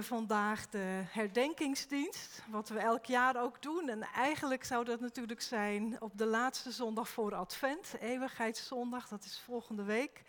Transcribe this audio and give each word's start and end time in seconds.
vandaag 0.00 0.68
de 0.68 1.02
herdenkingsdienst, 1.10 2.42
wat 2.50 2.68
we 2.68 2.78
elk 2.78 3.04
jaar 3.04 3.42
ook 3.42 3.62
doen. 3.62 3.88
En 3.88 4.02
eigenlijk 4.02 4.64
zou 4.64 4.84
dat 4.84 5.00
natuurlijk 5.00 5.40
zijn 5.40 5.96
op 6.00 6.18
de 6.18 6.26
laatste 6.26 6.70
zondag 6.70 7.08
voor 7.08 7.34
Advent, 7.34 7.94
Eeuwigheidszondag, 8.00 9.08
dat 9.08 9.24
is 9.24 9.42
volgende 9.44 9.82
week. 9.82 10.22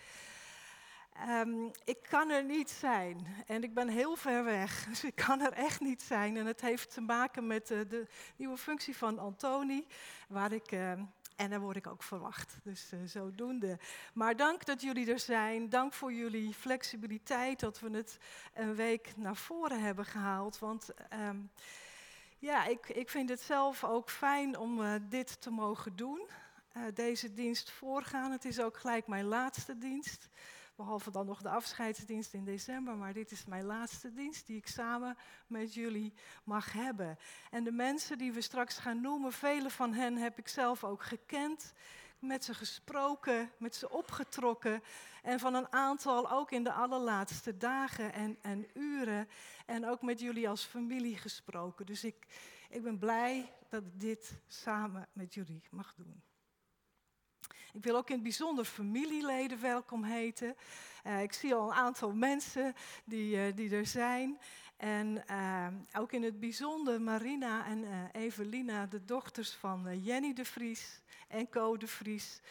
Um, 1.30 1.72
ik 1.84 1.98
kan 2.10 2.30
er 2.30 2.44
niet 2.44 2.70
zijn 2.70 3.28
en 3.46 3.64
ik 3.64 3.74
ben 3.74 3.88
heel 3.88 4.16
ver 4.16 4.44
weg, 4.44 4.86
dus 4.90 5.04
ik 5.04 5.16
kan 5.16 5.42
er 5.42 5.54
echt 5.54 5.80
niet 5.80 6.02
zijn. 6.02 6.38
En 6.38 6.46
het 6.46 6.62
heeft 6.62 6.94
te 6.94 7.02
maken 7.02 7.48
met 7.48 7.68
de, 7.68 7.88
de 7.88 8.08
nieuwe 8.36 8.58
functie 8.58 8.98
van 8.98 9.20
Antoni, 9.20 9.88
waar 10.28 10.52
ik 10.52 10.72
uh, 10.72 10.92
en 11.36 11.50
daar 11.50 11.60
word 11.60 11.76
ik 11.76 11.88
ook 11.88 12.04
verwacht. 12.04 12.56
Dus 12.64 12.94
uh, 12.94 13.00
zodoende. 13.06 13.80
Maar 14.14 14.36
dank 14.36 14.66
dat 14.66 14.82
jullie 14.82 15.12
er 15.12 15.20
zijn. 15.20 15.70
Dank 15.70 15.94
voor 15.94 16.14
jullie 16.14 16.54
flexibiliteit 16.54 17.60
dat 17.60 17.80
we 17.80 17.90
het 17.90 18.18
een 18.54 18.76
week 18.76 19.14
naar 19.16 19.36
voren 19.36 19.82
hebben 19.82 20.06
gehaald. 20.06 20.60
Want 20.60 20.90
um, 21.28 21.52
ja, 22.40 22.66
ik, 22.66 22.90
ik 22.90 23.10
vind 23.10 23.30
het 23.30 23.42
zelf 23.42 23.84
ook 23.84 24.10
fijn 24.10 24.58
om 24.58 24.82
uh, 24.82 24.94
dit 25.10 25.42
te 25.42 25.50
mogen 25.50 25.96
doen. 25.96 26.28
Uh, 26.78 26.84
deze 26.94 27.34
dienst 27.34 27.72
voorgaan. 27.72 28.32
Het 28.32 28.46
is 28.46 28.60
ook 28.60 28.78
gelijk 28.78 29.08
mijn 29.08 29.26
laatste 29.26 29.78
dienst. 29.78 30.30
Behalve 30.76 31.12
dan 31.12 31.26
nog 31.26 31.42
de 31.42 31.50
afscheidsdienst 31.50 32.34
in 32.34 32.46
december. 32.46 32.96
Maar 32.96 33.14
dit 33.14 33.32
is 33.32 33.46
mijn 33.46 33.66
laatste 33.66 34.14
dienst 34.14 34.48
die 34.48 34.58
ik 34.58 34.68
samen 34.68 35.18
met 35.48 35.74
jullie 35.74 36.14
mag 36.44 36.72
hebben. 36.72 37.18
En 37.50 37.64
de 37.64 37.72
mensen 37.72 38.18
die 38.18 38.32
we 38.32 38.42
straks 38.42 38.78
gaan 38.78 39.02
noemen, 39.02 39.32
vele 39.32 39.70
van 39.70 39.94
hen 39.94 40.18
heb 40.18 40.38
ik 40.38 40.48
zelf 40.48 40.84
ook 40.84 41.04
gekend. 41.04 41.74
Met 42.20 42.44
ze 42.44 42.54
gesproken, 42.54 43.52
met 43.58 43.76
ze 43.76 43.90
opgetrokken. 43.90 44.84
En 45.22 45.40
van 45.40 45.54
een 45.54 45.72
aantal 45.72 46.32
ook 46.32 46.52
in 46.52 46.64
de 46.64 46.74
allerlaatste 46.74 47.58
dagen 47.58 48.14
en, 48.14 48.38
en 48.42 48.68
uren. 48.74 49.28
En 49.66 49.86
ook 49.88 50.02
met 50.02 50.20
jullie 50.20 50.50
als 50.50 50.64
familie 50.64 51.18
gesproken. 51.18 51.86
Dus 51.86 52.04
ik, 52.04 52.28
ik 52.70 52.84
ben 52.84 53.00
blij 53.00 53.52
dat 53.70 53.84
ik 53.84 54.00
dit 54.00 54.40
samen 54.48 55.08
met 55.14 55.34
jullie 55.34 55.64
mag 55.70 55.94
doen. 55.96 56.24
Ik 57.74 57.84
wil 57.84 57.96
ook 57.96 58.08
in 58.08 58.14
het 58.14 58.24
bijzonder 58.24 58.66
familieleden 58.66 59.62
welkom 59.62 60.04
heten. 60.04 60.56
Uh, 61.08 61.22
ik 61.22 61.34
zie 61.34 61.54
al 61.54 61.68
een 61.68 61.76
aantal 61.76 62.14
mensen 62.14 62.76
die, 63.06 63.36
uh, 63.36 63.56
die 63.56 63.76
er 63.76 63.86
zijn. 63.86 64.40
En 64.78 65.24
uh, 65.30 65.68
ook 65.94 66.12
in 66.12 66.24
het 66.24 66.40
bijzonder 66.40 67.02
Marina 67.02 67.66
en 67.66 68.10
Evelina, 68.12 68.86
de 68.86 69.06
dochters 69.06 69.52
van 69.52 70.04
Jenny 70.04 70.34
de 70.34 70.46
Vries 70.46 71.02
en 71.28 71.50
Co 71.50 71.78
de 71.78 71.88
Vries. 71.88 72.42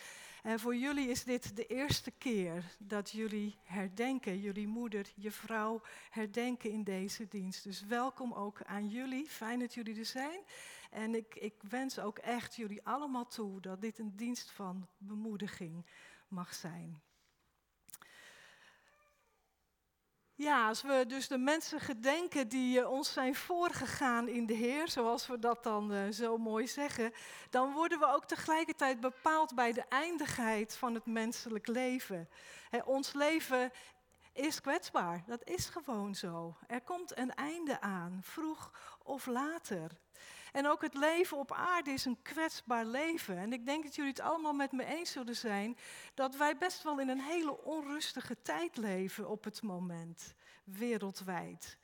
En 0.42 0.60
voor 0.60 0.76
jullie 0.76 1.08
is 1.08 1.24
dit 1.24 1.56
de 1.56 1.66
eerste 1.66 2.10
keer 2.10 2.64
dat 2.78 3.10
jullie 3.10 3.56
herdenken, 3.62 4.40
jullie 4.40 4.66
moeder, 4.66 5.06
je 5.14 5.30
vrouw 5.30 5.80
herdenken 6.10 6.70
in 6.70 6.84
deze 6.84 7.28
dienst. 7.28 7.64
Dus 7.64 7.84
welkom 7.84 8.32
ook 8.32 8.62
aan 8.62 8.88
jullie. 8.88 9.28
Fijn 9.28 9.58
dat 9.58 9.74
jullie 9.74 9.98
er 9.98 10.04
zijn. 10.04 10.40
En 10.92 11.14
ik, 11.14 11.34
ik 11.34 11.54
wens 11.68 11.98
ook 11.98 12.18
echt 12.18 12.56
jullie 12.56 12.86
allemaal 12.86 13.26
toe 13.26 13.60
dat 13.60 13.80
dit 13.80 13.98
een 13.98 14.16
dienst 14.16 14.50
van 14.50 14.88
bemoediging 14.98 15.86
mag 16.28 16.54
zijn. 16.54 17.02
Ja, 20.34 20.68
als 20.68 20.82
we 20.82 21.04
dus 21.08 21.28
de 21.28 21.38
mensen 21.38 21.80
gedenken 21.80 22.48
die 22.48 22.78
uh, 22.78 22.90
ons 22.90 23.12
zijn 23.12 23.34
voorgegaan 23.34 24.28
in 24.28 24.46
de 24.46 24.54
Heer, 24.54 24.88
zoals 24.88 25.26
we 25.26 25.38
dat 25.38 25.62
dan 25.62 25.92
uh, 25.92 26.08
zo 26.08 26.38
mooi 26.38 26.66
zeggen, 26.66 27.12
dan 27.50 27.72
worden 27.72 27.98
we 27.98 28.06
ook 28.06 28.24
tegelijkertijd 28.24 29.00
bepaald 29.00 29.54
bij 29.54 29.72
de 29.72 29.84
eindigheid 29.88 30.76
van 30.76 30.94
het 30.94 31.06
menselijk 31.06 31.66
leven. 31.66 32.28
Ons 32.84 33.12
leven 33.12 33.70
is 34.32 34.60
kwetsbaar, 34.60 35.22
dat 35.26 35.44
is 35.44 35.66
gewoon 35.66 36.14
zo. 36.14 36.56
Er 36.66 36.80
komt 36.80 37.18
een 37.18 37.34
einde 37.34 37.80
aan, 37.80 38.20
vroeg 38.22 38.72
of 39.02 39.26
later. 39.26 39.90
En 40.52 40.66
ook 40.66 40.82
het 40.82 40.94
leven 40.94 41.38
op 41.38 41.52
aarde 41.52 41.90
is 41.90 42.04
een 42.04 42.22
kwetsbaar 42.22 42.84
leven. 42.84 43.38
En 43.38 43.52
ik 43.52 43.66
denk 43.66 43.82
dat 43.82 43.94
jullie 43.94 44.10
het 44.10 44.20
allemaal 44.20 44.52
met 44.52 44.72
me 44.72 44.84
eens 44.84 45.10
zullen 45.10 45.36
zijn 45.36 45.76
dat 46.14 46.36
wij 46.36 46.56
best 46.56 46.82
wel 46.82 47.00
in 47.00 47.08
een 47.08 47.20
hele 47.20 47.62
onrustige 47.64 48.36
tijd 48.42 48.76
leven 48.76 49.28
op 49.28 49.44
het 49.44 49.62
moment, 49.62 50.34
wereldwijd. 50.64 51.76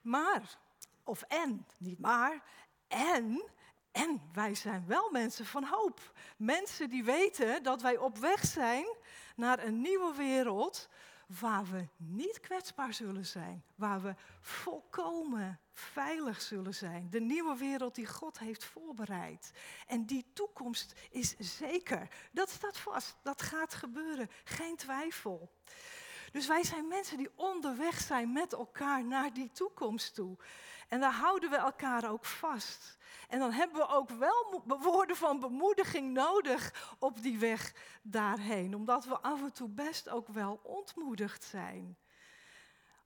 Maar, 0.00 0.58
of 1.04 1.22
en, 1.22 1.66
niet 1.78 1.98
maar, 1.98 2.42
en 2.88 3.42
en 3.96 4.20
wij 4.32 4.54
zijn 4.54 4.84
wel 4.86 5.10
mensen 5.10 5.46
van 5.46 5.64
hoop. 5.64 6.12
Mensen 6.36 6.90
die 6.90 7.04
weten 7.04 7.62
dat 7.62 7.82
wij 7.82 7.96
op 7.96 8.18
weg 8.18 8.44
zijn 8.44 8.86
naar 9.36 9.64
een 9.64 9.80
nieuwe 9.80 10.14
wereld 10.14 10.88
waar 11.26 11.64
we 11.64 11.88
niet 11.96 12.40
kwetsbaar 12.40 12.94
zullen 12.94 13.26
zijn, 13.26 13.64
waar 13.74 14.02
we 14.02 14.14
volkomen 14.40 15.60
veilig 15.72 16.40
zullen 16.40 16.74
zijn. 16.74 17.10
De 17.10 17.20
nieuwe 17.20 17.56
wereld 17.56 17.94
die 17.94 18.06
God 18.06 18.38
heeft 18.38 18.64
voorbereid. 18.64 19.52
En 19.86 20.04
die 20.04 20.26
toekomst 20.32 20.92
is 21.10 21.36
zeker. 21.38 22.08
Dat 22.32 22.50
staat 22.50 22.78
vast. 22.78 23.16
Dat 23.22 23.42
gaat 23.42 23.74
gebeuren. 23.74 24.30
Geen 24.44 24.76
twijfel. 24.76 25.50
Dus 26.32 26.46
wij 26.46 26.64
zijn 26.64 26.88
mensen 26.88 27.16
die 27.16 27.30
onderweg 27.34 28.00
zijn 28.00 28.32
met 28.32 28.52
elkaar 28.52 29.04
naar 29.04 29.32
die 29.32 29.50
toekomst 29.52 30.14
toe. 30.14 30.36
En 30.88 31.00
daar 31.00 31.12
houden 31.12 31.50
we 31.50 31.56
elkaar 31.56 32.10
ook 32.10 32.24
vast. 32.24 32.98
En 33.28 33.38
dan 33.38 33.52
hebben 33.52 33.76
we 33.76 33.88
ook 33.88 34.10
wel 34.10 34.62
woorden 34.66 35.16
van 35.16 35.40
bemoediging 35.40 36.12
nodig 36.12 36.94
op 36.98 37.22
die 37.22 37.38
weg 37.38 37.74
daarheen. 38.02 38.74
Omdat 38.74 39.04
we 39.04 39.18
af 39.18 39.42
en 39.42 39.52
toe 39.52 39.68
best 39.68 40.08
ook 40.08 40.28
wel 40.28 40.60
ontmoedigd 40.62 41.44
zijn. 41.44 41.96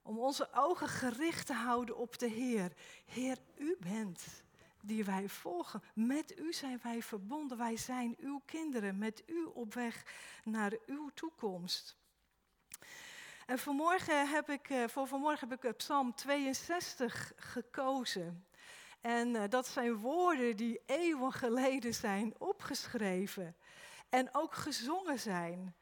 Om 0.01 0.19
onze 0.19 0.49
ogen 0.53 0.87
gericht 0.87 1.45
te 1.45 1.53
houden 1.53 1.97
op 1.97 2.17
de 2.17 2.27
Heer. 2.27 2.71
Heer, 3.05 3.37
u 3.57 3.77
bent 3.79 4.43
die 4.81 5.05
wij 5.05 5.29
volgen. 5.29 5.83
Met 5.93 6.39
u 6.39 6.53
zijn 6.53 6.79
wij 6.83 7.01
verbonden. 7.01 7.57
Wij 7.57 7.77
zijn 7.77 8.15
uw 8.19 8.41
kinderen. 8.45 8.97
Met 8.97 9.23
u 9.25 9.43
op 9.43 9.73
weg 9.73 10.05
naar 10.43 10.77
uw 10.85 11.09
toekomst. 11.13 12.00
En 13.45 13.59
vanmorgen 13.59 14.29
heb 14.29 14.49
ik, 14.49 14.69
eh, 14.69 14.83
voor 14.87 15.07
vanmorgen 15.07 15.49
heb 15.49 15.65
ik 15.65 15.77
Psalm 15.77 16.15
62 16.15 17.31
gekozen. 17.35 18.45
En 19.01 19.27
uh, 19.27 19.43
dat 19.49 19.67
zijn 19.67 19.95
woorden 19.95 20.55
die 20.55 20.81
eeuwen 20.85 21.31
geleden 21.31 21.93
zijn 21.93 22.33
opgeschreven 22.37 23.55
en 24.09 24.29
ook 24.31 24.55
gezongen 24.55 25.19
zijn. 25.19 25.75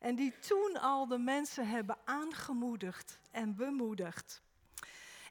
En 0.00 0.14
die 0.14 0.38
toen 0.38 0.80
al 0.80 1.06
de 1.06 1.18
mensen 1.18 1.68
hebben 1.68 1.98
aangemoedigd 2.04 3.20
en 3.30 3.54
bemoedigd. 3.54 4.42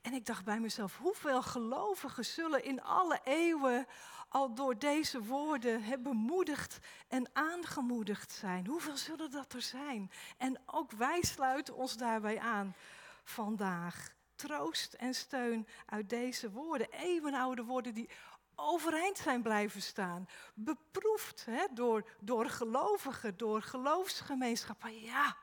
En 0.01 0.13
ik 0.13 0.25
dacht 0.25 0.45
bij 0.45 0.59
mezelf, 0.59 0.97
hoeveel 0.97 1.41
gelovigen 1.41 2.25
zullen 2.25 2.63
in 2.63 2.83
alle 2.83 3.19
eeuwen 3.23 3.87
al 4.27 4.53
door 4.53 4.77
deze 4.79 5.23
woorden 5.23 6.03
bemoedigd 6.03 6.79
en 7.07 7.29
aangemoedigd 7.33 8.31
zijn? 8.31 8.67
Hoeveel 8.67 8.97
zullen 8.97 9.31
dat 9.31 9.53
er 9.53 9.61
zijn? 9.61 10.11
En 10.37 10.61
ook 10.65 10.91
wij 10.91 11.21
sluiten 11.21 11.75
ons 11.75 11.97
daarbij 11.97 12.39
aan 12.39 12.75
vandaag. 13.23 14.13
Troost 14.35 14.93
en 14.93 15.13
steun 15.13 15.67
uit 15.85 16.09
deze 16.09 16.51
woorden, 16.51 16.91
eeuwenoude 16.91 17.63
woorden 17.63 17.93
die 17.93 18.09
overeind 18.55 19.17
zijn 19.17 19.41
blijven 19.41 19.81
staan. 19.81 20.27
Beproefd 20.53 21.45
door, 21.73 22.09
door 22.19 22.49
gelovigen, 22.49 23.37
door 23.37 23.61
geloofsgemeenschappen. 23.61 25.01
Ja, 25.01 25.37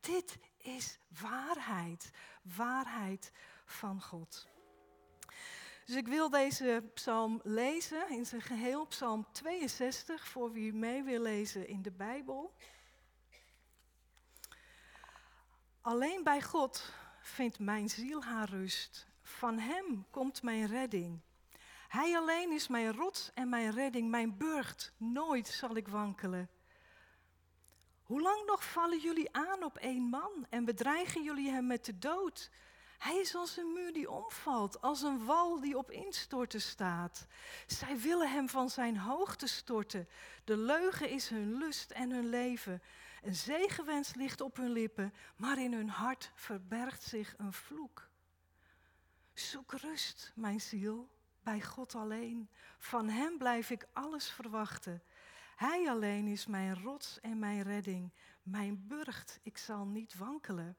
dit 0.00 0.38
is 0.58 0.98
waarheid. 1.20 2.10
Waarheid 2.42 3.32
van 3.64 4.02
God. 4.02 4.46
Dus 5.84 5.96
ik 5.96 6.08
wil 6.08 6.30
deze 6.30 6.90
psalm 6.94 7.40
lezen 7.42 8.10
in 8.10 8.26
zijn 8.26 8.42
geheel, 8.42 8.86
psalm 8.86 9.26
62, 9.32 10.26
voor 10.26 10.52
wie 10.52 10.72
mee 10.72 11.02
wil 11.02 11.20
lezen 11.20 11.68
in 11.68 11.82
de 11.82 11.90
Bijbel. 11.90 12.54
Alleen 15.80 16.22
bij 16.22 16.42
God 16.42 16.92
vindt 17.20 17.58
mijn 17.58 17.88
ziel 17.88 18.22
haar 18.22 18.48
rust. 18.48 19.06
Van 19.22 19.58
Hem 19.58 20.06
komt 20.10 20.42
mijn 20.42 20.66
redding. 20.66 21.20
Hij 21.88 22.16
alleen 22.16 22.52
is 22.52 22.68
mijn 22.68 22.92
rots 22.92 23.30
en 23.34 23.48
mijn 23.48 23.70
redding, 23.70 24.10
mijn 24.10 24.36
burcht. 24.36 24.92
Nooit 24.96 25.48
zal 25.48 25.76
ik 25.76 25.88
wankelen. 25.88 26.50
Hoe 28.02 28.20
lang 28.20 28.46
nog 28.46 28.64
vallen 28.64 28.98
jullie 28.98 29.32
aan 29.32 29.62
op 29.62 29.76
één 29.76 30.02
man 30.02 30.46
en 30.50 30.64
bedreigen 30.64 31.22
jullie 31.22 31.50
hem 31.50 31.66
met 31.66 31.84
de 31.84 31.98
dood? 31.98 32.50
Hij 33.04 33.16
is 33.16 33.34
als 33.34 33.56
een 33.56 33.72
muur 33.72 33.92
die 33.92 34.10
omvalt, 34.10 34.80
als 34.80 35.02
een 35.02 35.24
wal 35.24 35.60
die 35.60 35.78
op 35.78 35.90
instorten 35.90 36.60
staat. 36.60 37.26
Zij 37.66 37.98
willen 37.98 38.30
hem 38.30 38.48
van 38.48 38.70
zijn 38.70 38.96
hoogte 38.96 39.46
storten. 39.46 40.08
De 40.44 40.56
leugen 40.56 41.08
is 41.10 41.28
hun 41.28 41.58
lust 41.58 41.90
en 41.90 42.10
hun 42.10 42.28
leven. 42.28 42.82
Een 43.22 43.34
zegenwens 43.34 44.14
ligt 44.14 44.40
op 44.40 44.56
hun 44.56 44.70
lippen, 44.70 45.14
maar 45.36 45.58
in 45.58 45.72
hun 45.72 45.88
hart 45.88 46.32
verbergt 46.34 47.02
zich 47.02 47.34
een 47.36 47.52
vloek. 47.52 48.08
Zoek 49.32 49.72
rust, 49.72 50.32
mijn 50.34 50.60
ziel, 50.60 51.08
bij 51.42 51.62
God 51.62 51.94
alleen. 51.94 52.48
Van 52.78 53.08
Hem 53.08 53.38
blijf 53.38 53.70
ik 53.70 53.86
alles 53.92 54.30
verwachten. 54.30 55.02
Hij 55.56 55.90
alleen 55.90 56.26
is 56.26 56.46
mijn 56.46 56.82
rots 56.82 57.20
en 57.20 57.38
mijn 57.38 57.62
redding, 57.62 58.12
mijn 58.42 58.86
burcht, 58.86 59.40
ik 59.42 59.58
zal 59.58 59.86
niet 59.86 60.16
wankelen. 60.16 60.76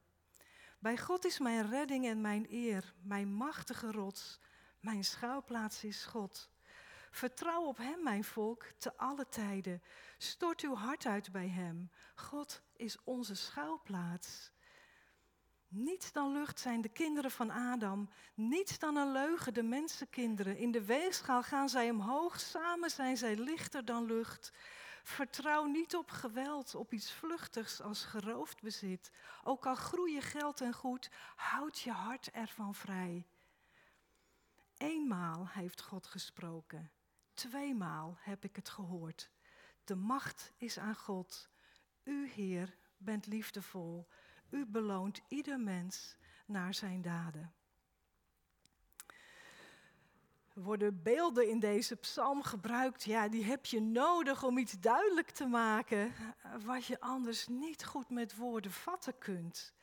Bij 0.78 0.98
God 0.98 1.24
is 1.24 1.38
mijn 1.38 1.70
redding 1.70 2.06
en 2.06 2.20
mijn 2.20 2.46
eer, 2.50 2.94
mijn 3.02 3.32
machtige 3.32 3.92
rots. 3.92 4.40
Mijn 4.80 5.04
schuilplaats 5.04 5.84
is 5.84 6.04
God. 6.04 6.50
Vertrouw 7.10 7.62
op 7.62 7.76
Hem, 7.76 8.02
mijn 8.02 8.24
volk, 8.24 8.64
te 8.78 8.96
alle 8.96 9.28
tijden. 9.28 9.82
Stort 10.18 10.60
uw 10.60 10.74
hart 10.74 11.06
uit 11.06 11.32
bij 11.32 11.48
Hem. 11.48 11.90
God 12.14 12.62
is 12.76 12.98
onze 13.04 13.34
schuilplaats. 13.34 14.52
Niets 15.68 16.12
dan 16.12 16.32
lucht 16.32 16.60
zijn 16.60 16.80
de 16.80 16.88
kinderen 16.88 17.30
van 17.30 17.50
Adam. 17.50 18.08
Niets 18.34 18.78
dan 18.78 18.96
een 18.96 19.12
leugen 19.12 19.54
de 19.54 19.62
mensenkinderen. 19.62 20.56
In 20.56 20.70
de 20.70 20.84
weegschaal 20.84 21.42
gaan 21.42 21.68
zij 21.68 21.90
omhoog. 21.90 22.40
Samen 22.40 22.90
zijn 22.90 23.16
zij 23.16 23.36
lichter 23.36 23.84
dan 23.84 24.04
lucht. 24.04 24.52
Vertrouw 25.06 25.64
niet 25.64 25.96
op 25.96 26.10
geweld, 26.10 26.74
op 26.74 26.92
iets 26.92 27.12
vluchtigs 27.12 27.80
als 27.80 28.04
geroofd 28.04 28.62
bezit. 28.62 29.10
Ook 29.44 29.66
al 29.66 29.74
groeien 29.74 30.22
geld 30.22 30.60
en 30.60 30.72
goed, 30.72 31.10
houd 31.36 31.80
je 31.80 31.90
hart 31.90 32.30
ervan 32.30 32.74
vrij. 32.74 33.26
Eenmaal 34.76 35.48
heeft 35.48 35.82
God 35.82 36.06
gesproken. 36.06 36.90
Tweemaal 37.34 38.16
heb 38.18 38.44
ik 38.44 38.56
het 38.56 38.68
gehoord. 38.68 39.30
De 39.84 39.94
macht 39.94 40.52
is 40.56 40.78
aan 40.78 40.96
God. 40.96 41.48
U, 42.02 42.28
Heer, 42.28 42.76
bent 42.96 43.26
liefdevol. 43.26 44.08
U 44.50 44.66
beloont 44.66 45.20
ieder 45.28 45.60
mens 45.60 46.16
naar 46.46 46.74
zijn 46.74 47.02
daden. 47.02 47.54
Worden 50.56 51.02
beelden 51.02 51.48
in 51.48 51.58
deze 51.58 51.96
psalm 51.96 52.42
gebruikt. 52.42 53.04
Ja, 53.04 53.28
die 53.28 53.44
heb 53.44 53.66
je 53.66 53.80
nodig 53.80 54.44
om 54.44 54.58
iets 54.58 54.80
duidelijk 54.80 55.30
te 55.30 55.46
maken 55.46 56.12
wat 56.64 56.86
je 56.86 57.00
anders 57.00 57.46
niet 57.46 57.84
goed 57.84 58.10
met 58.10 58.36
woorden 58.36 58.70
vatten 58.70 59.18
kunt. 59.18 59.74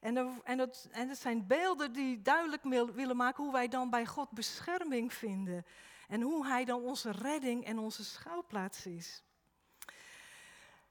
En, 0.00 0.42
en, 0.44 0.58
het, 0.58 0.88
en 0.90 1.08
het 1.08 1.18
zijn 1.18 1.46
beelden 1.46 1.92
die 1.92 2.22
duidelijk 2.22 2.62
willen 2.94 3.16
maken 3.16 3.44
hoe 3.44 3.52
wij 3.52 3.68
dan 3.68 3.90
bij 3.90 4.06
God 4.06 4.30
bescherming 4.30 5.12
vinden. 5.12 5.66
En 6.08 6.20
hoe 6.20 6.46
Hij 6.46 6.64
dan 6.64 6.82
onze 6.82 7.10
redding 7.10 7.64
en 7.64 7.78
onze 7.78 8.04
schouwplaats 8.04 8.86
is. 8.86 9.22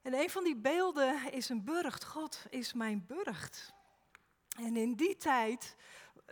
En 0.01 0.13
een 0.13 0.29
van 0.29 0.43
die 0.43 0.57
beelden 0.57 1.31
is 1.31 1.49
een 1.49 1.63
burcht. 1.63 2.05
God 2.05 2.45
is 2.49 2.73
mijn 2.73 3.05
burcht. 3.07 3.73
En 4.57 4.75
in 4.77 4.95
die 4.95 5.17
tijd 5.17 5.75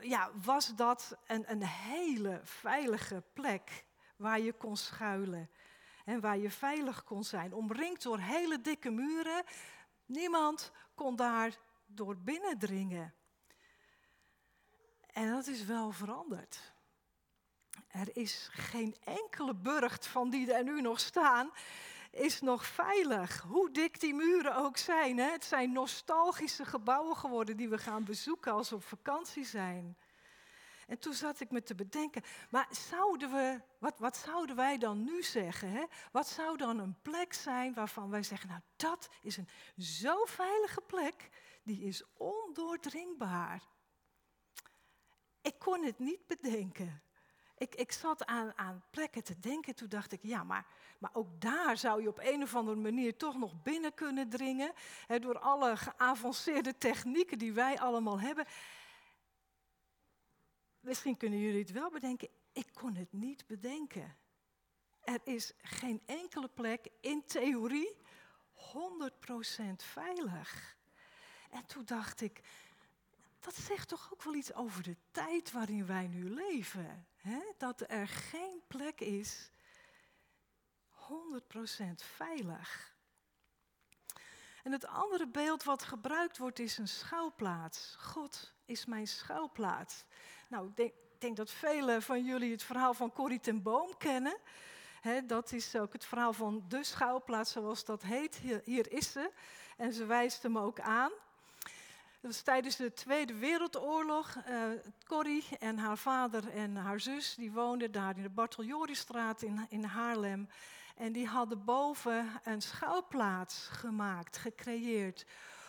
ja, 0.01 0.31
was 0.43 0.75
dat 0.75 1.17
een, 1.27 1.51
een 1.51 1.63
hele 1.63 2.41
veilige 2.43 3.23
plek 3.33 3.85
waar 4.15 4.39
je 4.39 4.53
kon 4.53 4.77
schuilen. 4.77 5.49
En 6.05 6.19
waar 6.19 6.37
je 6.37 6.51
veilig 6.51 7.03
kon 7.03 7.23
zijn. 7.23 7.53
Omringd 7.53 8.03
door 8.03 8.19
hele 8.19 8.61
dikke 8.61 8.89
muren. 8.89 9.43
Niemand 10.05 10.71
kon 10.95 11.15
daar 11.15 11.57
door 11.85 12.17
binnendringen. 12.17 13.13
En 15.07 15.31
dat 15.31 15.47
is 15.47 15.65
wel 15.65 15.91
veranderd. 15.91 16.71
Er 17.87 18.17
is 18.17 18.49
geen 18.51 18.95
enkele 19.03 19.55
burcht 19.55 20.07
van 20.07 20.29
die 20.29 20.53
er 20.53 20.63
nu 20.63 20.81
nog 20.81 20.99
staan, 20.99 21.51
is 22.11 22.41
nog 22.41 22.65
veilig. 22.65 23.41
Hoe 23.41 23.71
dik 23.71 23.99
die 23.99 24.13
muren 24.13 24.55
ook 24.55 24.77
zijn. 24.77 25.17
Hè? 25.17 25.31
Het 25.31 25.45
zijn 25.45 25.71
nostalgische 25.71 26.65
gebouwen 26.65 27.15
geworden 27.15 27.57
die 27.57 27.69
we 27.69 27.77
gaan 27.77 28.03
bezoeken 28.03 28.51
als 28.51 28.69
we 28.69 28.75
op 28.75 28.83
vakantie 28.83 29.45
zijn. 29.45 29.97
En 30.87 30.99
toen 30.99 31.13
zat 31.13 31.39
ik 31.39 31.51
me 31.51 31.63
te 31.63 31.75
bedenken, 31.75 32.23
maar 32.49 32.67
zouden 32.91 33.31
we, 33.31 33.61
wat, 33.79 33.99
wat 33.99 34.17
zouden 34.17 34.55
wij 34.55 34.77
dan 34.77 35.03
nu 35.03 35.23
zeggen? 35.23 35.71
Hè? 35.71 35.85
Wat 36.11 36.27
zou 36.27 36.57
dan 36.57 36.79
een 36.79 37.01
plek 37.01 37.33
zijn 37.33 37.73
waarvan 37.73 38.09
wij 38.09 38.23
zeggen, 38.23 38.49
nou 38.49 38.61
dat 38.75 39.09
is 39.21 39.37
een 39.37 39.49
zo 39.77 40.25
veilige 40.25 40.81
plek, 40.81 41.29
die 41.63 41.83
is 41.83 42.03
ondoordringbaar. 42.17 43.61
Ik 45.41 45.59
kon 45.59 45.83
het 45.83 45.99
niet 45.99 46.27
bedenken. 46.27 47.03
Ik, 47.59 47.75
ik 47.75 47.91
zat 47.91 48.25
aan, 48.25 48.57
aan 48.57 48.83
plekken 48.89 49.23
te 49.23 49.39
denken, 49.39 49.75
toen 49.75 49.89
dacht 49.89 50.11
ik, 50.11 50.19
ja, 50.21 50.43
maar, 50.43 50.65
maar 50.99 51.09
ook 51.13 51.41
daar 51.41 51.77
zou 51.77 52.01
je 52.01 52.07
op 52.07 52.19
een 52.21 52.41
of 52.41 52.55
andere 52.55 52.77
manier 52.77 53.17
toch 53.17 53.37
nog 53.37 53.61
binnen 53.63 53.93
kunnen 53.93 54.29
dringen. 54.29 54.71
Hè, 55.07 55.19
door 55.19 55.39
alle 55.39 55.77
geavanceerde 55.77 56.77
technieken 56.77 57.37
die 57.37 57.53
wij 57.53 57.79
allemaal 57.79 58.19
hebben. 58.19 58.45
Misschien 60.79 61.17
kunnen 61.17 61.39
jullie 61.39 61.59
het 61.59 61.71
wel 61.71 61.89
bedenken. 61.89 62.29
Ik 62.51 62.67
kon 62.73 62.95
het 62.95 63.13
niet 63.13 63.47
bedenken. 63.47 64.17
Er 65.03 65.19
is 65.23 65.53
geen 65.61 66.01
enkele 66.05 66.47
plek 66.47 66.87
in 67.01 67.25
theorie 67.25 67.97
100% 68.53 68.61
veilig. 69.75 70.77
En 71.49 71.65
toen 71.65 71.85
dacht 71.85 72.21
ik, 72.21 72.41
dat 73.39 73.55
zegt 73.55 73.87
toch 73.87 74.09
ook 74.13 74.23
wel 74.23 74.33
iets 74.33 74.53
over 74.53 74.83
de 74.83 74.97
tijd 75.11 75.51
waarin 75.51 75.85
wij 75.85 76.07
nu 76.07 76.29
leven. 76.29 77.07
Hè? 77.15 77.39
Dat 77.57 77.83
er 77.87 78.07
geen 78.07 78.61
plek 78.67 78.99
is 78.99 79.51
100% 80.91 81.85
veilig. 81.95 82.97
En 84.63 84.71
het 84.71 84.85
andere 84.85 85.27
beeld 85.27 85.63
wat 85.63 85.83
gebruikt 85.83 86.37
wordt 86.37 86.59
is 86.59 86.77
een 86.77 86.87
schouwplaats. 86.87 87.95
God 87.99 88.53
is 88.65 88.85
mijn 88.85 89.07
schouwplaats. 89.07 90.05
Nou, 90.47 90.67
ik 90.67 90.75
denk, 90.75 90.93
denk, 91.17 91.35
dat 91.35 91.51
velen 91.51 92.01
van 92.01 92.25
jullie 92.25 92.51
het 92.51 92.63
verhaal 92.63 92.93
van 92.93 93.11
Corrie 93.11 93.39
ten 93.39 93.61
Boom 93.61 93.97
kennen. 93.97 94.37
dat 95.25 95.51
is 95.51 95.75
ook 95.75 95.93
het 95.93 96.05
verhaal 96.05 96.33
van 96.33 96.65
de 96.67 96.83
schouwplaats 96.83 97.51
zoals 97.51 97.85
dat 97.85 98.01
heet. 98.01 98.35
Hier, 98.35 98.61
hier 98.63 98.91
is 98.91 99.11
ze. 99.11 99.31
En 99.77 99.93
ze 99.93 100.05
wijst 100.05 100.43
hem 100.43 100.57
ook 100.57 100.79
aan. 100.79 101.11
Dat 102.21 102.31
was 102.31 102.41
tijdens 102.41 102.75
de 102.75 102.93
Tweede 102.93 103.33
Wereldoorlog. 103.33 104.35
Uh, 104.49 104.69
Corrie 105.05 105.45
en 105.59 105.77
haar 105.77 105.97
vader 105.97 106.49
en 106.49 106.75
haar 106.75 106.99
zus 106.99 107.35
die 107.35 107.51
woonden 107.51 107.91
daar 107.91 108.17
in 108.17 108.23
de 108.23 108.29
Bartoljorisstraat 108.29 109.41
in, 109.41 109.65
in 109.69 109.83
Haarlem. 109.83 110.49
En 110.95 111.11
die 111.11 111.27
hadden 111.27 111.65
boven 111.65 112.41
een 112.43 112.61
schouwplaats 112.61 113.67
gemaakt, 113.67 114.37
gecreëerd. 114.37 115.25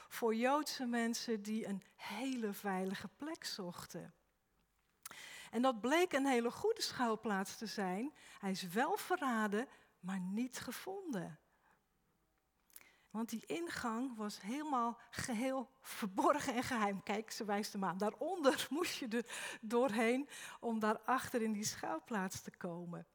Voor 0.08 0.34
Joodse 0.34 0.86
mensen 0.86 1.42
die 1.42 1.66
een 1.66 1.82
hele 1.96 2.52
veilige 2.52 3.08
plek 3.16 3.44
zochten. 3.44 4.14
En 5.50 5.62
dat 5.62 5.80
bleek 5.80 6.12
een 6.12 6.26
hele 6.26 6.50
goede 6.50 6.82
schouwplaats 6.82 7.56
te 7.56 7.66
zijn. 7.66 8.12
Hij 8.38 8.50
is 8.50 8.62
wel 8.62 8.96
verraden, 8.96 9.68
maar 10.00 10.20
niet 10.20 10.58
gevonden. 10.58 11.38
Want 13.10 13.28
die 13.28 13.46
ingang 13.46 14.16
was 14.16 14.40
helemaal 14.40 14.98
geheel 15.10 15.70
verborgen 15.80 16.54
en 16.54 16.62
geheim. 16.62 17.02
Kijk, 17.02 17.30
ze 17.30 17.44
wijst 17.44 17.72
hem 17.72 17.84
aan. 17.84 17.98
Daaronder 17.98 18.66
moest 18.70 18.94
je 18.94 19.08
er 19.08 19.58
doorheen 19.60 20.28
om 20.60 20.78
daarachter 20.78 21.42
in 21.42 21.52
die 21.52 21.64
schuilplaats 21.64 22.42
te 22.42 22.50
komen. 22.50 23.06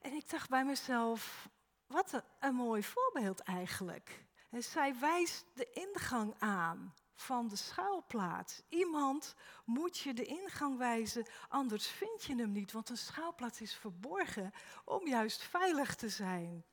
En 0.00 0.12
ik 0.12 0.30
dacht 0.30 0.48
bij 0.48 0.64
mezelf, 0.64 1.48
wat 1.86 2.22
een, 2.40 2.54
mooi 2.54 2.82
voorbeeld 2.82 3.40
eigenlijk. 3.40 4.24
En 4.50 4.62
zij 4.62 4.98
wijst 4.98 5.44
de 5.54 5.70
ingang 5.70 6.34
aan 6.38 6.94
van 7.14 7.48
de 7.48 7.56
schuilplaats. 7.56 8.62
Iemand 8.68 9.34
moet 9.64 9.98
je 9.98 10.14
de 10.14 10.24
ingang 10.24 10.78
wijzen, 10.78 11.28
anders 11.48 11.86
vind 11.86 12.24
je 12.24 12.36
hem 12.36 12.52
niet, 12.52 12.72
want 12.72 12.88
een 12.88 12.96
schuilplaats 12.96 13.60
is 13.60 13.74
verborgen 13.74 14.52
om 14.84 15.06
juist 15.06 15.42
veilig 15.42 15.94
te 15.94 16.08
zijn. 16.08 16.64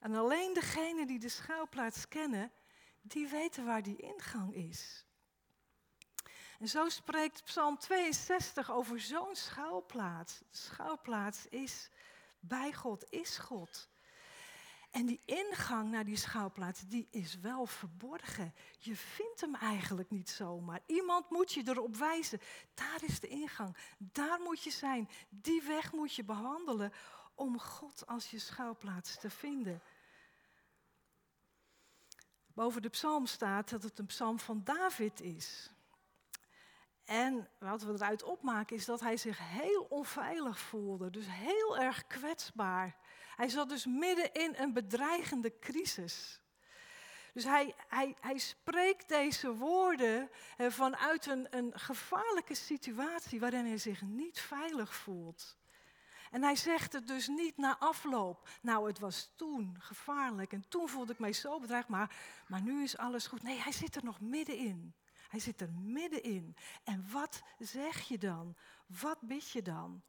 En 0.00 0.14
alleen 0.14 0.54
degenen 0.54 1.06
die 1.06 1.18
de 1.18 1.28
schuilplaats 1.28 2.08
kennen, 2.08 2.52
die 3.02 3.28
weten 3.28 3.64
waar 3.64 3.82
die 3.82 3.96
ingang 3.96 4.54
is. 4.54 5.04
En 6.58 6.68
zo 6.68 6.88
spreekt 6.88 7.44
Psalm 7.44 7.78
62 7.78 8.70
over 8.70 9.00
zo'n 9.00 9.34
schuilplaats. 9.36 10.38
De 10.38 10.56
schuilplaats 10.56 11.46
is 11.46 11.90
bij 12.40 12.72
God, 12.72 13.04
is 13.10 13.38
God. 13.38 13.88
En 14.90 15.06
die 15.06 15.20
ingang 15.24 15.90
naar 15.90 16.04
die 16.04 16.16
schuilplaats, 16.16 16.80
die 16.86 17.08
is 17.10 17.38
wel 17.38 17.66
verborgen. 17.66 18.54
Je 18.78 18.96
vindt 18.96 19.40
hem 19.40 19.54
eigenlijk 19.54 20.10
niet 20.10 20.30
zomaar. 20.30 20.80
Iemand 20.86 21.30
moet 21.30 21.52
je 21.52 21.62
erop 21.64 21.96
wijzen. 21.96 22.40
Daar 22.74 23.04
is 23.04 23.20
de 23.20 23.28
ingang. 23.28 23.76
Daar 23.98 24.40
moet 24.40 24.62
je 24.62 24.70
zijn. 24.70 25.08
Die 25.28 25.62
weg 25.62 25.92
moet 25.92 26.14
je 26.14 26.24
bewandelen 26.24 26.92
om 27.34 27.58
God 27.58 28.06
als 28.06 28.30
je 28.30 28.38
schuilplaats 28.38 29.20
te 29.20 29.30
vinden. 29.30 29.82
Boven 32.54 32.82
de 32.82 32.88
psalm 32.88 33.26
staat 33.26 33.70
dat 33.70 33.82
het 33.82 33.98
een 33.98 34.06
psalm 34.06 34.38
van 34.38 34.60
David 34.64 35.20
is. 35.20 35.70
En 37.04 37.48
wat 37.58 37.82
we 37.82 37.92
eruit 37.92 38.22
opmaken 38.22 38.76
is 38.76 38.84
dat 38.84 39.00
hij 39.00 39.16
zich 39.16 39.38
heel 39.38 39.86
onveilig 39.88 40.58
voelde, 40.58 41.10
dus 41.10 41.26
heel 41.28 41.78
erg 41.78 42.06
kwetsbaar. 42.06 42.96
Hij 43.36 43.48
zat 43.48 43.68
dus 43.68 43.86
midden 43.86 44.32
in 44.32 44.54
een 44.56 44.72
bedreigende 44.72 45.58
crisis. 45.58 46.40
Dus 47.32 47.44
hij, 47.44 47.74
hij, 47.88 48.16
hij 48.20 48.38
spreekt 48.38 49.08
deze 49.08 49.54
woorden 49.54 50.30
vanuit 50.68 51.26
een, 51.26 51.46
een 51.50 51.72
gevaarlijke 51.74 52.54
situatie 52.54 53.40
waarin 53.40 53.66
hij 53.66 53.78
zich 53.78 54.02
niet 54.02 54.40
veilig 54.40 54.94
voelt. 54.94 55.59
En 56.30 56.42
hij 56.42 56.56
zegt 56.56 56.92
het 56.92 57.06
dus 57.06 57.28
niet 57.28 57.56
na 57.56 57.78
afloop. 57.78 58.48
Nou, 58.62 58.86
het 58.86 58.98
was 58.98 59.32
toen 59.36 59.76
gevaarlijk 59.78 60.52
en 60.52 60.68
toen 60.68 60.88
voelde 60.88 61.12
ik 61.12 61.18
mij 61.18 61.32
zo 61.32 61.58
bedreigd, 61.58 61.88
maar, 61.88 62.16
maar 62.48 62.62
nu 62.62 62.82
is 62.82 62.96
alles 62.96 63.26
goed. 63.26 63.42
Nee, 63.42 63.58
hij 63.58 63.72
zit 63.72 63.96
er 63.96 64.04
nog 64.04 64.20
middenin. 64.20 64.94
Hij 65.28 65.40
zit 65.40 65.60
er 65.60 65.70
middenin. 65.70 66.56
En 66.84 67.10
wat 67.10 67.42
zeg 67.58 68.00
je 68.00 68.18
dan? 68.18 68.56
Wat 68.86 69.20
bid 69.20 69.50
je 69.50 69.62
dan? 69.62 70.02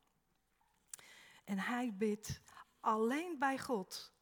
En 1.43 1.59
hij 1.59 1.93
bidt, 1.93 2.41
alleen 2.79 3.39
bij 3.39 3.59
God 3.59 4.13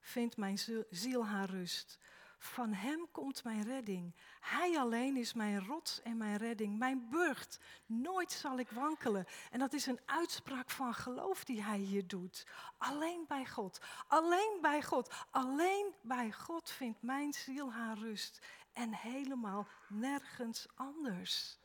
vindt 0.00 0.36
mijn 0.36 0.58
ziel 0.90 1.26
haar 1.26 1.50
rust. 1.50 1.98
Van 2.42 2.72
Hem 2.72 3.08
komt 3.10 3.44
mijn 3.44 3.62
redding. 3.62 4.14
Hij 4.40 4.78
alleen 4.78 5.16
is 5.16 5.32
mijn 5.32 5.66
rots 5.66 6.02
en 6.02 6.16
mijn 6.16 6.36
redding, 6.36 6.78
mijn 6.78 7.08
burcht. 7.10 7.58
Nooit 7.86 8.32
zal 8.32 8.58
ik 8.58 8.70
wankelen. 8.70 9.26
En 9.50 9.58
dat 9.58 9.72
is 9.72 9.86
een 9.86 10.00
uitspraak 10.06 10.70
van 10.70 10.94
geloof 10.94 11.44
die 11.44 11.62
Hij 11.62 11.78
hier 11.78 12.06
doet. 12.06 12.46
Alleen 12.78 13.24
bij 13.28 13.46
God. 13.46 13.78
Alleen 14.06 14.58
bij 14.60 14.82
God. 14.82 15.14
Alleen 15.30 15.94
bij 16.00 16.32
God 16.32 16.70
vindt 16.70 17.02
mijn 17.02 17.32
ziel 17.32 17.72
haar 17.72 17.98
rust. 17.98 18.46
En 18.72 18.94
helemaal 18.94 19.66
nergens 19.88 20.66
anders. 20.74 21.58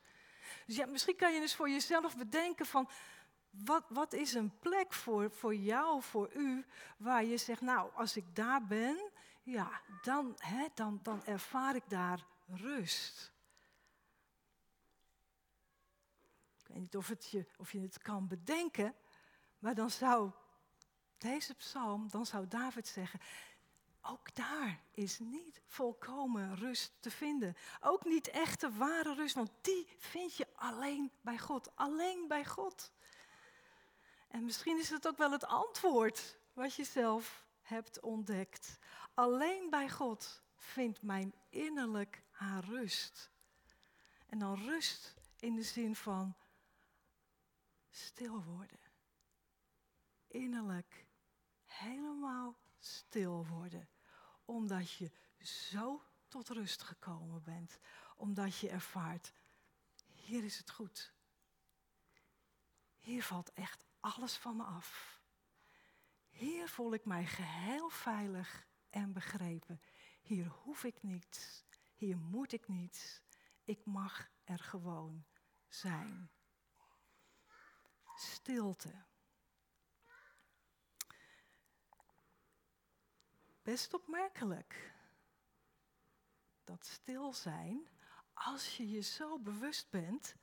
Dus 0.66 0.76
ja, 0.76 0.86
misschien 0.86 1.16
kan 1.16 1.34
je 1.34 1.40
dus 1.40 1.56
voor 1.56 1.70
jezelf 1.70 2.18
bedenken 2.18 2.66
van. 2.66 2.90
Wat, 3.50 3.84
wat, 3.90 4.14
is 4.14 4.34
een 4.34 4.60
plek 4.60 4.94
voor, 4.94 5.32
voor 5.32 5.56
jou, 5.56 6.02
voor 6.02 6.34
u, 6.34 6.66
waar 6.98 7.24
je 7.26 7.38
zegt, 7.38 7.62
nou, 7.62 7.92
als 7.96 8.18
ik 8.18 8.36
daar 8.36 8.66
ben, 8.66 9.12
ja, 9.48 9.82
dan, 10.02 10.36
hè, 10.38 10.68
dan, 10.74 11.00
dan 11.04 11.26
ervaar 11.26 11.76
ik 11.76 11.90
daar 11.90 12.26
rust. 12.48 13.32
Ik 16.60 16.68
weet 16.68 16.78
niet 16.78 16.98
of, 16.98 17.08
het 17.08 17.30
je, 17.30 17.48
of 17.58 17.72
je 17.72 17.80
het 17.80 17.98
kan 17.98 18.28
bedenken, 18.28 18.96
maar 19.60 19.76
dan 19.76 19.90
zou 19.90 20.32
deze 21.18 21.54
psalm, 21.54 22.10
dan 22.10 22.26
zou 22.26 22.48
David 22.48 22.88
zeggen, 22.88 23.20
ook 24.02 24.36
daar 24.36 24.82
is 24.92 25.20
niet 25.20 25.62
volkomen 25.66 26.56
rust 26.56 26.92
te 27.00 27.12
vinden. 27.12 27.56
Ook 27.80 28.06
niet 28.06 28.30
echte 28.30 28.72
ware 28.72 29.14
rust, 29.14 29.36
want 29.36 29.52
die 29.62 29.88
vind 29.98 30.36
je 30.36 30.48
alleen 30.56 31.12
bij 31.22 31.38
God. 31.38 31.76
Alleen 31.76 32.28
bij 32.28 32.46
God. 32.46 32.92
En 34.28 34.46
misschien 34.46 34.80
is 34.80 34.90
het 34.90 35.08
ook 35.08 35.18
wel 35.18 35.32
het 35.32 35.46
antwoord 35.46 36.38
wat 36.54 36.74
je 36.74 36.84
zelf 36.84 37.46
hebt 37.62 38.00
ontdekt. 38.00 38.80
Alleen 39.18 39.70
bij 39.70 39.90
God 39.90 40.42
vindt 40.56 41.02
mijn 41.02 41.34
innerlijk 41.50 42.24
haar 42.32 42.64
rust. 42.64 43.32
En 44.26 44.40
dan 44.40 44.56
rust 44.56 45.16
in 45.40 45.56
de 45.56 45.64
zin 45.64 45.96
van 45.96 46.36
stil 47.90 48.44
worden. 48.44 48.80
Innerlijk 50.28 51.06
helemaal 51.66 52.58
stil 52.80 53.48
worden. 53.48 53.90
Omdat 54.46 54.92
je 54.92 55.12
zo 55.42 56.02
tot 56.28 56.50
rust 56.50 56.82
gekomen 56.82 57.44
bent. 57.44 57.80
Omdat 58.16 58.58
je 58.58 58.70
ervaart, 58.70 59.34
hier 60.06 60.44
is 60.44 60.58
het 60.58 60.72
goed. 60.72 61.14
Hier 62.98 63.24
valt 63.24 63.54
echt 63.54 63.86
alles 64.00 64.38
van 64.38 64.56
me 64.56 64.64
af. 64.64 65.22
Hier 66.30 66.70
voel 66.70 66.94
ik 66.94 67.06
mij 67.06 67.26
geheel 67.26 67.90
veilig 67.90 68.66
en 68.90 69.14
begrepen. 69.14 69.82
Hier 70.22 70.48
hoef 70.48 70.84
ik 70.84 71.04
niets, 71.04 71.64
hier 71.94 72.18
moet 72.18 72.52
ik 72.52 72.68
niets. 72.68 73.22
Ik 73.64 73.86
mag 73.86 74.30
er 74.44 74.60
gewoon 74.60 75.26
zijn. 75.68 76.32
Stilte. 78.16 79.06
Best 83.62 83.94
opmerkelijk. 83.94 84.94
Dat 86.64 86.86
stil 86.86 87.34
zijn, 87.34 87.88
als 88.34 88.78
je 88.78 88.90
je 88.90 89.02
zo 89.02 89.40
bewust 89.40 89.90
bent 89.90 90.36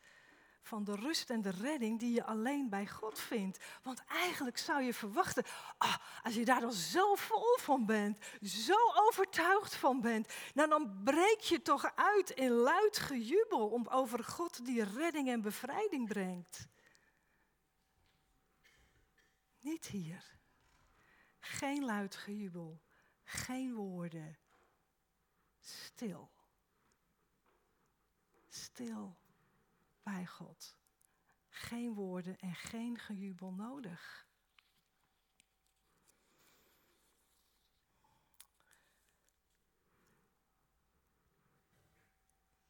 van 0.64 0.84
de 0.84 0.94
rust 0.94 1.30
en 1.30 1.42
de 1.42 1.50
redding 1.50 1.98
die 1.98 2.12
je 2.12 2.24
alleen 2.24 2.68
bij 2.68 2.86
God 2.86 3.18
vindt. 3.18 3.64
Want 3.82 4.04
eigenlijk 4.04 4.58
zou 4.58 4.82
je 4.82 4.94
verwachten, 4.94 5.44
ah, 5.78 5.96
als 6.22 6.34
je 6.34 6.44
daar 6.44 6.60
dan 6.60 6.72
zo 6.72 7.14
vol 7.14 7.56
van 7.56 7.86
bent, 7.86 8.18
zo 8.42 8.76
overtuigd 8.94 9.74
van 9.74 10.00
bent, 10.00 10.32
nou 10.54 10.68
dan 10.68 11.02
breek 11.04 11.40
je 11.40 11.62
toch 11.62 11.92
uit 11.94 12.30
in 12.30 12.50
luid 12.50 12.98
gejubel 12.98 13.68
om 13.68 13.86
over 13.88 14.24
God 14.24 14.64
die 14.64 14.84
redding 14.84 15.28
en 15.28 15.40
bevrijding 15.40 16.08
brengt. 16.08 16.68
Niet 19.60 19.86
hier. 19.86 20.32
Geen 21.38 21.84
luid 21.84 22.16
gejubel, 22.16 22.82
geen 23.24 23.74
woorden. 23.74 24.38
Stil. 25.60 26.30
Stil 28.48 29.22
bij 30.04 30.26
God. 30.26 30.76
Geen 31.48 31.94
woorden 31.94 32.38
en 32.38 32.54
geen 32.54 32.98
gejubel 32.98 33.52
nodig. 33.52 34.28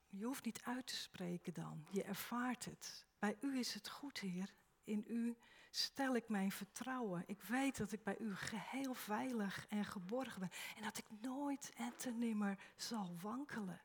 Je 0.09 0.25
hoeft 0.25 0.45
niet 0.45 0.63
uit 0.63 0.87
te 0.87 0.97
spreken 0.97 1.55
dan. 1.55 1.87
Je 1.91 2.03
ervaart 2.03 2.65
het. 2.65 3.07
Bij 3.19 3.37
u 3.41 3.59
is 3.59 3.75
het 3.75 3.89
goed, 3.89 4.19
Heer. 4.19 4.55
In 4.85 5.05
u 5.09 5.37
stel 5.71 6.17
ik 6.17 6.29
mijn 6.29 6.53
vertrouwen. 6.53 7.23
Ik 7.27 7.43
weet 7.43 7.77
dat 7.77 7.93
ik 7.93 8.03
bij 8.03 8.19
u 8.19 8.37
geheel 8.37 8.95
veilig 8.95 9.67
en 9.69 9.85
geborgen 9.85 10.41
ben. 10.41 10.51
En 10.77 10.83
dat 10.83 10.99
ik 10.99 11.21
nooit 11.21 11.73
en 11.77 11.97
te 11.97 12.11
nimmer 12.11 12.59
zal 12.77 13.17
wankelen 13.21 13.81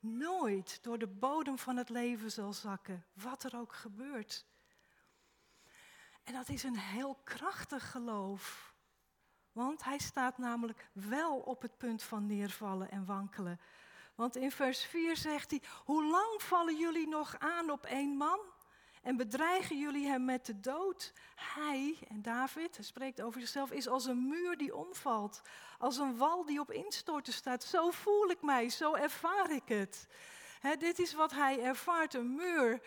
nooit 0.00 0.82
door 0.82 0.98
de 0.98 1.06
bodem 1.06 1.58
van 1.58 1.76
het 1.76 1.88
leven 1.88 2.30
zal 2.30 2.52
zakken, 2.52 3.04
wat 3.12 3.44
er 3.44 3.56
ook 3.56 3.74
gebeurt. 3.74 4.46
En 6.22 6.32
dat 6.32 6.48
is 6.48 6.62
een 6.62 6.78
heel 6.78 7.14
krachtig 7.24 7.90
geloof. 7.90 8.74
Want 9.52 9.84
hij 9.84 9.98
staat 9.98 10.38
namelijk 10.38 10.90
wel 10.92 11.38
op 11.38 11.62
het 11.62 11.76
punt 11.76 12.02
van 12.02 12.26
neervallen 12.26 12.90
en 12.90 13.04
wankelen. 13.04 13.60
Want 14.14 14.36
in 14.36 14.50
vers 14.50 14.84
4 14.84 15.16
zegt 15.16 15.50
hij: 15.50 15.62
Hoe 15.84 16.04
lang 16.10 16.42
vallen 16.42 16.76
jullie 16.76 17.08
nog 17.08 17.38
aan 17.38 17.70
op 17.70 17.86
één 17.86 18.16
man? 18.16 18.40
En 19.00 19.16
bedreigen 19.16 19.78
jullie 19.78 20.06
hem 20.06 20.24
met 20.24 20.46
de 20.46 20.60
dood? 20.60 21.12
Hij, 21.34 21.98
en 22.08 22.22
David, 22.22 22.76
hij 22.76 22.84
spreekt 22.84 23.22
over 23.22 23.40
zichzelf, 23.40 23.70
is 23.70 23.88
als 23.88 24.06
een 24.06 24.28
muur 24.28 24.56
die 24.56 24.76
omvalt. 24.76 25.42
Als 25.78 25.96
een 25.96 26.16
wal 26.16 26.44
die 26.44 26.60
op 26.60 26.70
instorten 26.70 27.32
staat. 27.32 27.64
Zo 27.64 27.90
voel 27.90 28.30
ik 28.30 28.42
mij, 28.42 28.68
zo 28.68 28.94
ervaar 28.94 29.50
ik 29.50 29.68
het. 29.68 30.06
dit 30.78 30.98
is 30.98 31.14
wat 31.14 31.30
hij 31.30 31.62
ervaart, 31.62 32.14
een 32.14 32.34
muur 32.34 32.82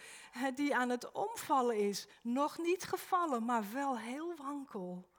die 0.56 0.76
aan 0.76 0.90
het 0.90 1.12
omvallen 1.12 1.78
is. 1.78 2.08
Nog 2.22 2.58
niet 2.58 2.84
gevallen, 2.84 3.46
maar 3.46 3.72
wel 3.72 3.98
heel 3.98 4.36
wankel. 4.36 5.12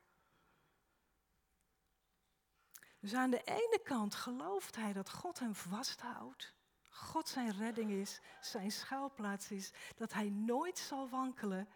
Dus 3.01 3.15
aan 3.15 3.31
de 3.31 3.43
ene 3.45 3.81
kant 3.85 4.15
gelooft 4.15 4.77
hij 4.77 4.93
dat 4.93 5.11
God 5.11 5.39
hem 5.39 5.55
vasthoudt. 5.55 6.55
God 6.95 7.29
zijn 7.29 7.53
redding 7.53 7.91
is, 7.91 8.21
zijn 8.41 8.73
schuilplaats 8.73 9.51
is, 9.51 9.73
dat 9.97 10.13
hij 10.13 10.31
nooit 10.31 10.79
zal 10.79 11.09
wankelen. 11.09 11.69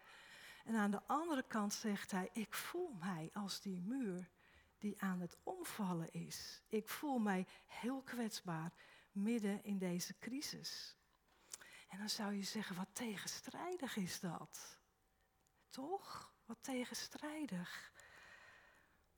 En 0.65 0.75
aan 0.75 0.91
de 0.91 1.01
andere 1.07 1.43
kant 1.43 1.73
zegt 1.73 2.11
hij, 2.11 2.29
ik 2.33 2.53
voel 2.53 2.95
mij 2.99 3.29
als 3.33 3.61
die 3.61 3.79
muur 3.79 4.29
die 4.77 5.01
aan 5.01 5.19
het 5.19 5.37
omvallen 5.43 6.11
is. 6.11 6.61
Ik 6.67 6.89
voel 6.89 7.19
mij 7.19 7.47
heel 7.65 8.01
kwetsbaar 8.01 8.71
midden 9.11 9.63
in 9.63 9.77
deze 9.77 10.19
crisis. 10.19 10.95
En 11.87 11.97
dan 11.97 12.09
zou 12.09 12.33
je 12.33 12.43
zeggen, 12.43 12.75
wat 12.75 12.89
tegenstrijdig 12.93 13.95
is 13.95 14.19
dat? 14.19 14.79
Toch? 15.69 16.33
Wat 16.45 16.57
tegenstrijdig. 16.61 17.91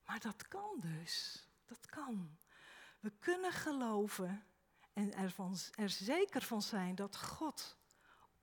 Maar 0.04 0.20
dat 0.20 0.48
kan 0.48 0.80
dus. 0.80 1.46
Dat 1.64 1.86
kan. 1.86 2.38
We 3.00 3.12
kunnen 3.18 3.52
geloven 3.52 4.46
en 4.92 5.14
ervan, 5.14 5.56
er 5.74 5.90
zeker 5.90 6.42
van 6.42 6.62
zijn 6.62 6.94
dat 6.94 7.16
God 7.16 7.76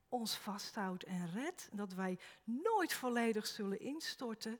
ons 0.07 0.37
vasthoudt 0.37 1.03
en 1.03 1.31
redt. 1.31 1.69
Dat 1.71 1.93
wij 1.93 2.19
nooit 2.43 2.93
volledig 2.93 3.47
zullen 3.47 3.79
instorten. 3.79 4.59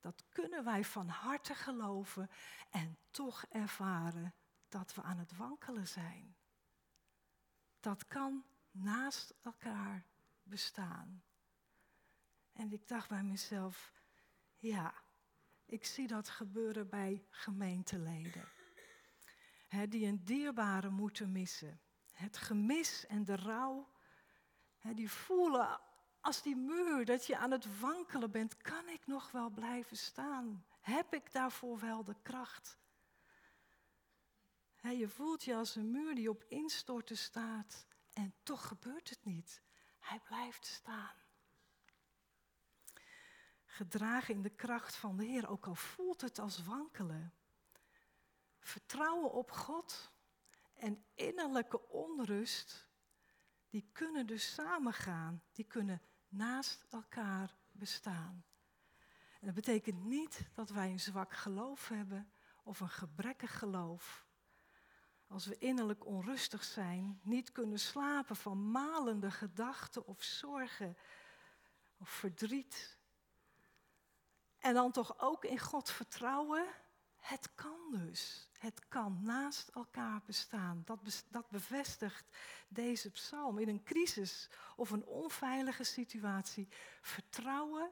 Dat 0.00 0.24
kunnen 0.28 0.64
wij 0.64 0.84
van 0.84 1.08
harte 1.08 1.54
geloven 1.54 2.30
en 2.70 2.98
toch 3.10 3.44
ervaren 3.48 4.34
dat 4.68 4.94
we 4.94 5.02
aan 5.02 5.18
het 5.18 5.36
wankelen 5.36 5.88
zijn. 5.88 6.36
Dat 7.80 8.06
kan 8.06 8.44
naast 8.70 9.34
elkaar 9.42 10.06
bestaan. 10.42 11.22
En 12.52 12.72
ik 12.72 12.88
dacht 12.88 13.08
bij 13.08 13.22
mezelf, 13.22 13.92
ja, 14.56 14.94
ik 15.66 15.84
zie 15.84 16.06
dat 16.06 16.28
gebeuren 16.28 16.88
bij 16.88 17.26
gemeenteleden 17.30 18.48
die 19.88 20.06
een 20.06 20.24
dierbare 20.24 20.90
moeten 20.90 21.32
missen. 21.32 21.80
Het 22.12 22.36
gemis 22.36 23.06
en 23.06 23.24
de 23.24 23.36
rouw, 23.36 23.88
die 24.94 25.10
voelen 25.10 25.80
als 26.20 26.42
die 26.42 26.56
muur 26.56 27.04
dat 27.04 27.26
je 27.26 27.36
aan 27.36 27.50
het 27.50 27.80
wankelen 27.80 28.30
bent. 28.30 28.56
Kan 28.56 28.88
ik 28.88 29.06
nog 29.06 29.30
wel 29.30 29.50
blijven 29.50 29.96
staan? 29.96 30.64
Heb 30.80 31.14
ik 31.14 31.32
daarvoor 31.32 31.78
wel 31.78 32.04
de 32.04 32.16
kracht? 32.22 32.78
je 34.92 35.08
voelt 35.08 35.44
je 35.44 35.54
als 35.54 35.76
een 35.76 35.90
muur 35.90 36.14
die 36.14 36.30
op 36.30 36.44
instorten 36.48 37.16
staat 37.16 37.86
en 38.12 38.34
toch 38.42 38.66
gebeurt 38.66 39.10
het 39.10 39.24
niet. 39.24 39.62
Hij 39.98 40.20
blijft 40.20 40.66
staan. 40.66 41.14
Gedragen 43.64 44.34
in 44.34 44.42
de 44.42 44.50
kracht 44.50 44.94
van 44.94 45.16
de 45.16 45.24
Heer, 45.24 45.48
ook 45.48 45.66
al 45.66 45.74
voelt 45.74 46.20
het 46.20 46.38
als 46.38 46.64
wankelen. 46.64 47.32
Vertrouwen 48.64 49.32
op 49.32 49.50
God 49.50 50.12
en 50.74 51.04
innerlijke 51.14 51.88
onrust, 51.88 52.88
die 53.68 53.88
kunnen 53.92 54.26
dus 54.26 54.54
samengaan. 54.54 55.42
Die 55.52 55.64
kunnen 55.64 56.02
naast 56.28 56.84
elkaar 56.90 57.56
bestaan. 57.70 58.44
En 59.40 59.46
dat 59.46 59.54
betekent 59.54 60.04
niet 60.04 60.48
dat 60.54 60.70
wij 60.70 60.90
een 60.90 61.00
zwak 61.00 61.32
geloof 61.32 61.88
hebben 61.88 62.32
of 62.62 62.80
een 62.80 62.88
gebrekkig 62.88 63.58
geloof. 63.58 64.26
Als 65.26 65.46
we 65.46 65.58
innerlijk 65.58 66.06
onrustig 66.06 66.64
zijn, 66.64 67.20
niet 67.22 67.52
kunnen 67.52 67.80
slapen 67.80 68.36
van 68.36 68.70
malende 68.70 69.30
gedachten 69.30 70.06
of 70.06 70.22
zorgen 70.22 70.96
of 71.96 72.08
verdriet. 72.08 72.98
En 74.58 74.74
dan 74.74 74.92
toch 74.92 75.20
ook 75.20 75.44
in 75.44 75.58
God 75.58 75.90
vertrouwen. 75.90 76.66
Het 77.16 77.54
kan 77.54 77.90
dus. 77.90 78.48
Het 78.64 78.88
kan 78.88 79.18
naast 79.22 79.68
elkaar 79.68 80.22
bestaan. 80.26 80.82
Dat, 80.84 81.24
dat 81.28 81.50
bevestigt 81.50 82.24
deze 82.68 83.10
psalm. 83.10 83.58
In 83.58 83.68
een 83.68 83.82
crisis 83.82 84.48
of 84.76 84.90
een 84.90 85.06
onveilige 85.06 85.84
situatie. 85.84 86.68
Vertrouwen 87.00 87.90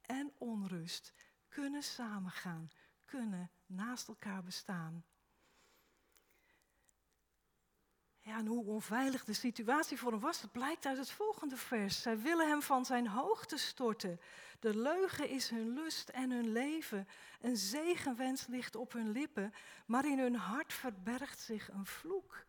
en 0.00 0.32
onrust 0.38 1.12
kunnen 1.48 1.82
samengaan, 1.82 2.70
kunnen 3.04 3.50
naast 3.66 4.08
elkaar 4.08 4.42
bestaan. 4.42 5.04
Ja, 8.26 8.36
en 8.36 8.46
hoe 8.46 8.64
onveilig 8.64 9.24
de 9.24 9.32
situatie 9.32 9.98
voor 9.98 10.10
hem 10.10 10.20
was, 10.20 10.40
dat 10.40 10.52
blijkt 10.52 10.86
uit 10.86 10.98
het 10.98 11.10
volgende 11.10 11.56
vers. 11.56 12.02
Zij 12.02 12.18
willen 12.18 12.48
hem 12.48 12.62
van 12.62 12.84
zijn 12.84 13.06
hoogte 13.06 13.56
storten. 13.56 14.20
De 14.60 14.76
leugen 14.76 15.28
is 15.28 15.50
hun 15.50 15.68
lust 15.68 16.08
en 16.08 16.30
hun 16.30 16.52
leven. 16.52 17.08
Een 17.40 17.56
zegenwens 17.56 18.46
ligt 18.46 18.76
op 18.76 18.92
hun 18.92 19.10
lippen, 19.10 19.54
maar 19.86 20.04
in 20.06 20.18
hun 20.18 20.34
hart 20.34 20.72
verbergt 20.72 21.40
zich 21.40 21.68
een 21.68 21.86
vloek. 21.86 22.44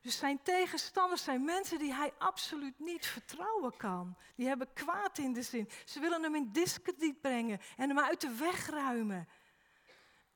Dus 0.00 0.18
zijn 0.18 0.42
tegenstanders 0.42 1.24
zijn 1.24 1.44
mensen 1.44 1.78
die 1.78 1.94
hij 1.94 2.12
absoluut 2.18 2.78
niet 2.78 3.06
vertrouwen 3.06 3.76
kan. 3.76 4.16
Die 4.36 4.46
hebben 4.46 4.72
kwaad 4.72 5.18
in 5.18 5.32
de 5.32 5.42
zin. 5.42 5.68
Ze 5.84 6.00
willen 6.00 6.22
hem 6.22 6.34
in 6.34 6.52
discrediet 6.52 7.20
brengen 7.20 7.60
en 7.76 7.88
hem 7.88 7.98
uit 7.98 8.20
de 8.20 8.34
weg 8.34 8.68
ruimen. 8.70 9.28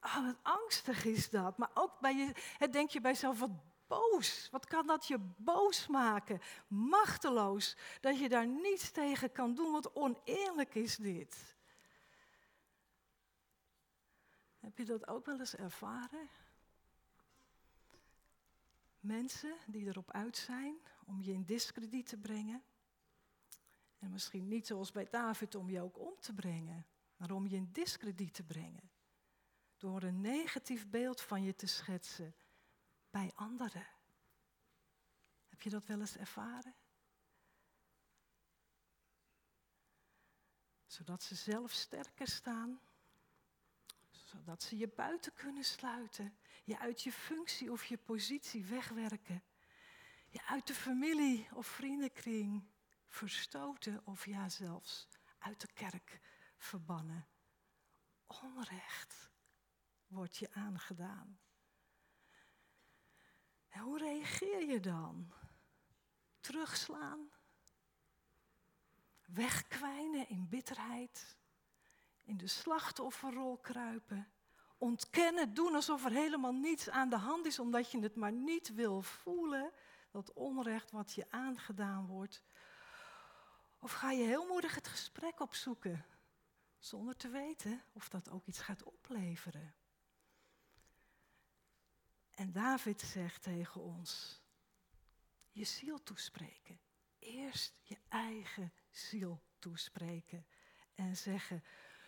Oh, 0.01 0.27
wat 0.27 0.37
angstig 0.43 1.05
is 1.05 1.31
dat. 1.31 1.59
Maar 1.59 1.71
ook 1.75 2.01
bij 2.01 2.15
je, 2.15 2.69
denk 2.71 2.91
je 2.91 3.01
bij 3.01 3.13
jezelf, 3.13 3.39
wat 3.39 3.51
boos. 3.89 4.49
Wat 4.51 4.67
kan 4.67 4.87
dat 4.87 5.07
je 5.07 5.19
boos 5.37 5.87
maken? 5.87 6.41
Machteloos. 6.69 7.77
Dat 8.01 8.19
je 8.19 8.29
daar 8.29 8.47
niets 8.47 8.91
tegen 8.91 9.33
kan 9.33 9.55
doen, 9.55 9.73
wat 9.73 9.95
oneerlijk 9.95 10.75
is 10.75 10.97
dit. 10.97 11.57
Heb 14.59 14.79
je 14.79 14.85
dat 14.85 15.09
ook 15.09 15.27
wel 15.27 15.39
eens 15.39 15.57
ervaren? 15.57 16.29
Mensen 19.01 19.57
die 19.67 19.87
erop 19.87 20.11
uit 20.11 20.37
zijn 20.37 20.77
om 21.07 21.23
je 21.23 21.33
in 21.33 21.45
discrediet 21.45 22.07
te 22.07 22.17
brengen. 22.17 22.63
En 23.99 24.11
misschien 24.11 24.49
niet 24.49 24.67
zoals 24.67 24.93
bij 24.93 25.09
David 25.11 25.55
om 25.55 25.71
je 25.71 25.81
ook 25.81 25.99
om 25.99 26.15
te 26.21 26.35
brengen, 26.35 26.87
maar 27.17 27.31
om 27.31 27.47
je 27.47 27.57
in 27.57 27.69
discrediet 27.73 28.35
te 28.35 28.43
brengen. 28.43 28.91
Door 29.77 30.03
een 30.03 30.21
negatief 30.21 30.89
beeld 30.89 31.21
van 31.21 31.43
je 31.43 31.55
te 31.55 31.67
schetsen 31.67 32.35
bij 33.11 33.33
anderen. 33.35 33.87
Heb 35.49 35.63
je 35.63 35.71
dat 35.71 35.87
wel 35.87 36.01
eens 36.01 36.17
ervaren? 36.17 36.75
Zodat 40.87 41.23
ze 41.23 41.35
zelf 41.35 41.71
sterker 41.71 42.29
staan, 42.29 42.81
zodat 44.11 44.63
ze 44.63 44.77
je 44.77 44.89
buiten 44.89 45.35
kunnen 45.35 45.65
sluiten, 45.65 46.39
je 46.65 46.79
uit 46.79 47.03
je 47.03 47.13
functie 47.13 47.73
of 47.73 47.85
je 47.85 47.99
positie 47.99 48.65
wegwerken, 48.65 49.43
je 50.29 50.47
uit 50.47 50.67
de 50.67 50.75
familie 50.75 51.49
of 51.53 51.67
vriendenkring 51.67 52.69
verstoten 53.07 54.07
of 54.07 54.27
ja 54.27 54.49
zelfs 54.49 55.09
uit 55.39 55.61
de 55.61 55.73
kerk 55.73 56.21
verbannen. 56.59 57.29
Onrecht 58.27 59.31
wordt 60.07 60.37
je 60.37 60.53
aangedaan. 60.53 61.39
Hoe 63.79 63.99
reageer 63.99 64.67
je 64.67 64.81
dan? 64.81 65.33
Terugslaan? 66.41 67.31
Wegkwijnen 69.27 70.29
in 70.29 70.49
bitterheid? 70.49 71.37
In 72.25 72.37
de 72.37 72.47
slachtofferrol 72.47 73.57
kruipen? 73.57 74.29
Ontkennen, 74.79 75.55
doen 75.55 75.75
alsof 75.75 76.05
er 76.05 76.11
helemaal 76.11 76.53
niets 76.53 76.91
aan 76.91 77.09
de 77.09 77.17
hand 77.17 77.47
is, 77.47 77.59
omdat 77.59 77.91
je 77.91 78.01
het 78.01 78.17
maar 78.17 78.33
niet 78.33 78.75
wil 78.75 79.03
voelen, 79.03 79.73
dat 80.11 80.33
onrecht 80.33 80.91
wat 80.91 81.13
je 81.13 81.31
aangedaan 81.31 82.07
wordt? 82.07 82.43
Of 83.79 83.93
ga 83.93 84.11
je 84.11 84.25
heel 84.25 84.47
moedig 84.47 84.75
het 84.75 84.89
gesprek 84.89 85.41
opzoeken, 85.41 86.05
zonder 86.79 87.17
te 87.17 87.29
weten 87.29 87.83
of 87.93 88.09
dat 88.09 88.31
ook 88.31 88.47
iets 88.47 88.61
gaat 88.61 88.83
opleveren? 88.83 89.75
En 92.39 92.53
David 92.53 93.01
zegt 93.01 93.43
tegen 93.43 93.81
ons, 93.81 94.41
je 95.51 95.65
ziel 95.65 96.03
toespreken. 96.03 96.81
Eerst 97.19 97.75
je 97.83 97.99
eigen 98.09 98.73
ziel 98.91 99.43
toespreken. 99.59 100.47
En 100.95 101.17
zeggen, 101.17 101.65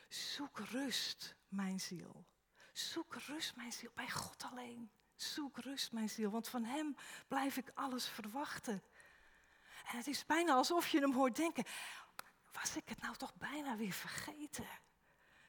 zoek 0.09 0.59
rust, 0.59 1.37
mijn 1.49 1.81
ziel. 1.81 2.27
Zoek 2.73 3.15
rust, 3.15 3.57
mijn 3.57 3.73
ziel, 3.73 3.91
bij 3.95 4.11
God 4.11 4.43
alleen. 4.43 4.91
Zoek 5.17 5.59
rust, 5.59 5.93
mijn 5.93 6.09
ziel, 6.09 6.31
want 6.31 6.49
van 6.49 6.65
Hem 6.65 6.97
blijf 7.29 7.57
ik 7.57 7.71
alles 7.75 8.09
verwachten. 8.09 8.83
En 9.87 9.97
het 9.97 10.07
is 10.07 10.27
bijna 10.27 10.53
alsof 10.53 10.89
je 10.89 11.01
hem 11.01 11.15
hoort 11.15 11.37
denken, 11.37 11.65
was 12.53 12.77
ik 12.77 12.89
het 12.89 13.01
nou 13.01 13.17
toch 13.17 13.35
bijna 13.35 13.77
weer 13.77 13.93
vergeten? 13.93 14.69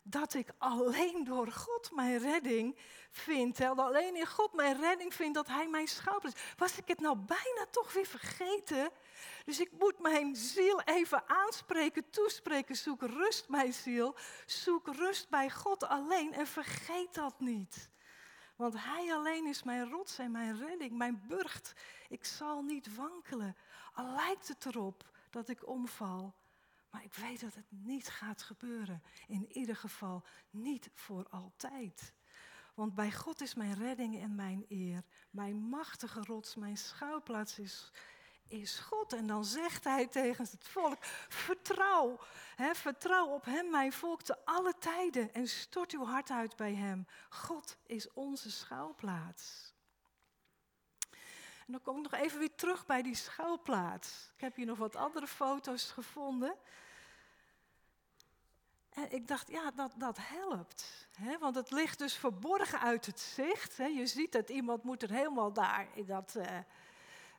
Dat 0.04 0.34
ik 0.34 0.52
alleen 0.58 1.24
door 1.24 1.52
God 1.52 1.92
mijn 1.92 2.18
redding 2.18 2.78
vind. 3.12 3.58
Dat 3.58 3.80
alleen 3.80 4.16
in 4.16 4.28
God 4.28 4.54
mijn 4.54 4.80
redding 4.80 5.14
vind 5.14 5.36
dat 5.36 5.48
Hij 5.48 5.68
mijn 5.68 5.88
schouder 5.88 6.30
is. 6.30 6.42
Was 6.58 6.78
ik 6.78 6.88
het 6.88 7.00
nou 7.00 7.18
bijna 7.18 7.66
toch 7.72 7.94
weer 7.94 8.06
vergeten? 8.06 8.92
Dus 9.46 9.60
ik 9.60 9.72
moet 9.80 10.00
mijn 10.00 10.36
ziel 10.36 10.82
even 10.82 11.30
aanspreken, 11.30 12.10
toespreken. 12.10 12.76
Zoek 12.76 13.02
rust, 13.02 13.50
mijn 13.50 13.74
ziel. 13.74 14.16
Zoek 14.46 14.88
rust 14.88 15.30
bij 15.30 15.50
God 15.50 15.84
alleen 15.84 16.34
en 16.34 16.48
vergeet 16.48 17.14
dat 17.14 17.40
niet. 17.40 17.90
Want 18.56 18.74
Hij 18.78 19.14
alleen 19.14 19.48
is 19.48 19.64
mijn 19.64 19.90
rots 19.90 20.18
en 20.18 20.32
mijn 20.32 20.58
redding, 20.58 20.98
mijn 20.98 21.24
burcht. 21.28 21.74
Ik 22.10 22.26
zal 22.26 22.62
niet 22.62 22.96
wankelen. 22.96 23.56
Al 23.94 24.14
lijkt 24.16 24.48
het 24.48 24.66
erop 24.66 25.10
dat 25.30 25.50
ik 25.50 25.68
omval. 25.68 26.34
Maar 26.92 27.04
ik 27.04 27.14
weet 27.14 27.42
dat 27.42 27.56
het 27.56 27.66
niet 27.70 28.08
gaat 28.08 28.42
gebeuren. 28.42 29.04
In 29.28 29.52
ieder 29.52 29.76
geval 29.76 30.24
niet 30.50 30.90
voor 30.94 31.28
altijd. 31.30 32.14
Want 32.74 32.96
bij 32.96 33.12
God 33.12 33.42
is 33.42 33.54
mijn 33.54 33.74
redding 33.74 34.22
en 34.22 34.36
mijn 34.36 34.66
eer. 34.70 35.04
Mijn 35.30 35.56
machtige 35.56 36.22
rots, 36.22 36.56
mijn 36.56 36.78
schuilplaats 36.78 37.60
is, 37.60 37.92
is 38.48 38.80
God. 38.80 39.14
En 39.14 39.28
dan 39.28 39.46
zegt 39.46 39.84
hij 39.84 40.08
tegen 40.08 40.48
het 40.52 40.68
volk: 40.68 40.98
Vertrouw, 41.30 42.20
hè, 42.56 42.76
vertrouw 42.76 43.28
op 43.28 43.46
Hem, 43.46 43.70
mijn 43.70 43.94
volk, 43.94 44.22
te 44.22 44.46
alle 44.46 44.74
tijden. 44.80 45.34
En 45.34 45.48
stort 45.48 45.92
uw 45.92 46.06
hart 46.06 46.30
uit 46.30 46.56
bij 46.56 46.74
Hem. 46.74 47.08
God 47.30 47.78
is 47.86 48.14
onze 48.14 48.52
schuilplaats. 48.52 49.71
En 51.72 51.78
dan 51.84 51.94
kom 51.94 52.04
ik 52.04 52.12
nog 52.12 52.22
even 52.22 52.40
weer 52.40 52.56
terug 52.56 52.86
bij 52.86 53.02
die 53.02 53.16
schuilplaats. 53.16 54.32
Ik 54.36 54.42
heb 54.42 54.56
hier 54.56 54.66
nog 54.66 54.78
wat 54.78 54.96
andere 54.96 55.28
foto's 55.28 55.92
gevonden. 55.92 56.56
En 58.90 59.12
ik 59.12 59.28
dacht, 59.28 59.50
ja, 59.50 59.72
dat, 59.72 59.94
dat 59.98 60.18
helpt. 60.22 61.08
Hè? 61.16 61.38
Want 61.38 61.56
het 61.56 61.72
ligt 61.72 62.00
dus 62.00 62.14
verborgen 62.18 62.80
uit 62.80 63.06
het 63.06 63.20
zicht. 63.20 63.76
Je 63.78 64.06
ziet 64.06 64.32
dat 64.32 64.50
iemand 64.50 64.84
moet 64.84 65.04
er 65.04 65.10
helemaal 65.10 65.54
daar, 65.54 65.88
in 65.94 66.06
dat, 66.06 66.36
uh, 66.38 66.46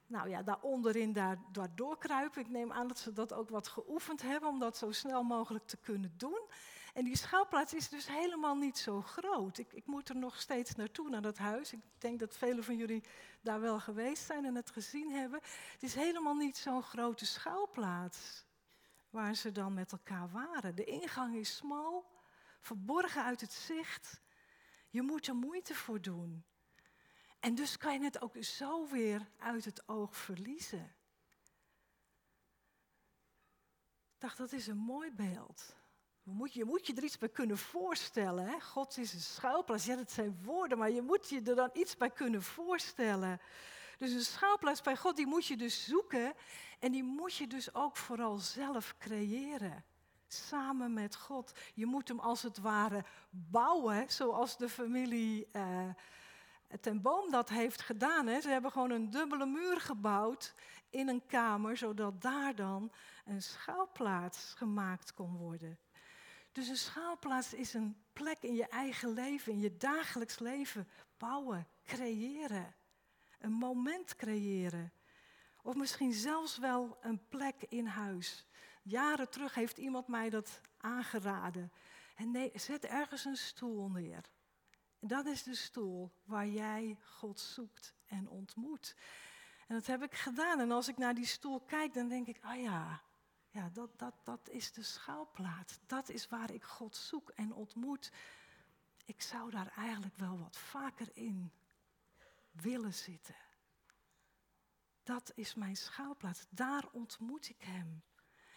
nou 0.06 0.28
ja, 0.28 0.42
daar 0.42 0.60
onderin 0.60 1.12
daar, 1.12 1.38
daar 1.50 1.74
doorkruipen. 1.74 2.40
Ik 2.40 2.48
neem 2.48 2.72
aan 2.72 2.88
dat 2.88 2.98
ze 2.98 3.12
dat 3.12 3.32
ook 3.32 3.48
wat 3.48 3.68
geoefend 3.68 4.22
hebben 4.22 4.48
om 4.48 4.58
dat 4.58 4.76
zo 4.76 4.92
snel 4.92 5.22
mogelijk 5.22 5.66
te 5.66 5.76
kunnen 5.76 6.14
doen. 6.16 6.40
En 6.92 7.04
die 7.04 7.16
schouwplaats 7.16 7.74
is 7.74 7.88
dus 7.88 8.06
helemaal 8.06 8.54
niet 8.54 8.78
zo 8.78 9.02
groot. 9.02 9.58
Ik, 9.58 9.72
ik 9.72 9.86
moet 9.86 10.08
er 10.08 10.16
nog 10.16 10.40
steeds 10.40 10.74
naartoe, 10.74 11.08
naar 11.08 11.22
dat 11.22 11.38
huis. 11.38 11.72
Ik 11.72 11.80
denk 11.98 12.18
dat 12.18 12.36
velen 12.36 12.64
van 12.64 12.76
jullie 12.76 13.04
daar 13.40 13.60
wel 13.60 13.80
geweest 13.80 14.26
zijn 14.26 14.44
en 14.44 14.54
het 14.54 14.70
gezien 14.70 15.10
hebben. 15.10 15.40
Het 15.72 15.82
is 15.82 15.94
helemaal 15.94 16.34
niet 16.34 16.56
zo'n 16.56 16.82
grote 16.82 17.26
schouwplaats 17.26 18.44
waar 19.10 19.34
ze 19.34 19.52
dan 19.52 19.74
met 19.74 19.92
elkaar 19.92 20.30
waren. 20.30 20.74
De 20.74 20.84
ingang 20.84 21.34
is 21.34 21.56
smal, 21.56 22.10
verborgen 22.60 23.24
uit 23.24 23.40
het 23.40 23.52
zicht. 23.52 24.20
Je 24.90 25.02
moet 25.02 25.26
er 25.26 25.34
moeite 25.34 25.74
voor 25.74 26.00
doen. 26.00 26.44
En 27.40 27.54
dus 27.54 27.76
kan 27.76 27.92
je 27.92 28.04
het 28.04 28.22
ook 28.22 28.44
zo 28.44 28.86
weer 28.88 29.28
uit 29.38 29.64
het 29.64 29.88
oog 29.88 30.16
verliezen. 30.16 30.94
Ik 34.14 34.18
dacht, 34.18 34.36
dat 34.36 34.52
is 34.52 34.66
een 34.66 34.76
mooi 34.76 35.10
beeld. 35.10 35.76
Moet 36.22 36.52
je, 36.52 36.64
moet 36.64 36.86
je 36.86 36.94
er 36.94 37.04
iets 37.04 37.18
bij 37.18 37.28
kunnen 37.28 37.58
voorstellen. 37.58 38.46
Hè? 38.46 38.60
God 38.60 38.98
is 38.98 39.12
een 39.12 39.20
schuilplaats. 39.20 39.84
Ja, 39.84 39.96
dat 39.96 40.10
zijn 40.10 40.38
woorden, 40.44 40.78
maar 40.78 40.90
je 40.90 41.02
moet 41.02 41.28
je 41.28 41.42
er 41.42 41.54
dan 41.54 41.70
iets 41.72 41.96
bij 41.96 42.10
kunnen 42.10 42.42
voorstellen. 42.42 43.40
Dus 43.98 44.12
een 44.12 44.20
schuilplaats 44.20 44.80
bij 44.82 44.96
God, 44.96 45.16
die 45.16 45.26
moet 45.26 45.46
je 45.46 45.56
dus 45.56 45.86
zoeken. 45.86 46.32
En 46.78 46.92
die 46.92 47.04
moet 47.04 47.34
je 47.34 47.46
dus 47.46 47.74
ook 47.74 47.96
vooral 47.96 48.38
zelf 48.38 48.94
creëren. 48.98 49.84
Samen 50.28 50.92
met 50.92 51.16
God. 51.16 51.52
Je 51.74 51.86
moet 51.86 52.08
hem 52.08 52.18
als 52.18 52.42
het 52.42 52.58
ware 52.58 53.04
bouwen, 53.30 54.10
zoals 54.10 54.56
de 54.56 54.68
familie 54.68 55.48
uh, 55.52 55.88
ten 56.80 57.02
Boom 57.02 57.30
dat 57.30 57.48
heeft 57.48 57.82
gedaan. 57.82 58.26
Hè. 58.26 58.40
Ze 58.40 58.48
hebben 58.48 58.70
gewoon 58.70 58.90
een 58.90 59.10
dubbele 59.10 59.46
muur 59.46 59.80
gebouwd 59.80 60.54
in 60.90 61.08
een 61.08 61.26
kamer, 61.26 61.76
zodat 61.76 62.20
daar 62.20 62.54
dan 62.54 62.92
een 63.24 63.42
schuilplaats 63.42 64.54
gemaakt 64.56 65.14
kon 65.14 65.36
worden. 65.36 65.78
Dus 66.52 66.68
een 66.68 66.76
schaalplaats 66.76 67.54
is 67.54 67.74
een 67.74 68.04
plek 68.12 68.42
in 68.42 68.54
je 68.54 68.68
eigen 68.68 69.12
leven, 69.12 69.52
in 69.52 69.60
je 69.60 69.76
dagelijks 69.76 70.38
leven. 70.38 70.88
Bouwen, 71.16 71.68
creëren. 71.84 72.74
Een 73.38 73.52
moment 73.52 74.16
creëren. 74.16 74.92
Of 75.62 75.74
misschien 75.74 76.12
zelfs 76.12 76.58
wel 76.58 76.98
een 77.00 77.28
plek 77.28 77.62
in 77.68 77.86
huis. 77.86 78.46
Jaren 78.82 79.30
terug 79.30 79.54
heeft 79.54 79.78
iemand 79.78 80.08
mij 80.08 80.30
dat 80.30 80.60
aangeraden. 80.76 81.72
En 82.16 82.30
nee, 82.30 82.50
zet 82.54 82.84
ergens 82.84 83.24
een 83.24 83.36
stoel 83.36 83.88
neer. 83.88 84.30
En 85.00 85.08
dat 85.08 85.26
is 85.26 85.42
de 85.42 85.54
stoel 85.54 86.12
waar 86.24 86.46
jij 86.46 86.98
God 87.04 87.40
zoekt 87.40 87.94
en 88.06 88.28
ontmoet. 88.28 88.96
En 89.68 89.74
dat 89.74 89.86
heb 89.86 90.02
ik 90.02 90.14
gedaan. 90.14 90.60
En 90.60 90.70
als 90.70 90.88
ik 90.88 90.96
naar 90.96 91.14
die 91.14 91.26
stoel 91.26 91.60
kijk, 91.60 91.94
dan 91.94 92.08
denk 92.08 92.26
ik, 92.26 92.38
ah 92.40 92.60
ja, 92.60 93.02
ja, 93.52 93.68
dat, 93.72 93.98
dat, 93.98 94.14
dat 94.22 94.48
is 94.48 94.72
de 94.72 94.82
schouwplaats. 94.82 95.78
Dat 95.86 96.08
is 96.08 96.28
waar 96.28 96.50
ik 96.50 96.62
God 96.62 96.96
zoek 96.96 97.30
en 97.30 97.52
ontmoet. 97.52 98.12
Ik 99.04 99.22
zou 99.22 99.50
daar 99.50 99.72
eigenlijk 99.76 100.16
wel 100.16 100.38
wat 100.38 100.56
vaker 100.56 101.08
in 101.12 101.52
willen 102.50 102.94
zitten. 102.94 103.34
Dat 105.02 105.32
is 105.34 105.54
mijn 105.54 105.76
schouwplaats. 105.76 106.46
Daar 106.50 106.88
ontmoet 106.92 107.48
ik 107.48 107.62
Hem. 107.62 108.02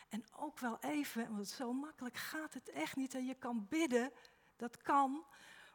En 0.09 0.33
ook 0.33 0.59
wel 0.59 0.79
even, 0.79 1.31
want 1.31 1.47
zo 1.47 1.73
makkelijk 1.73 2.17
gaat 2.17 2.53
het 2.53 2.69
echt 2.69 2.95
niet. 2.95 3.13
En 3.13 3.25
je 3.25 3.35
kan 3.35 3.67
bidden, 3.67 4.11
dat 4.55 4.81
kan. 4.81 5.25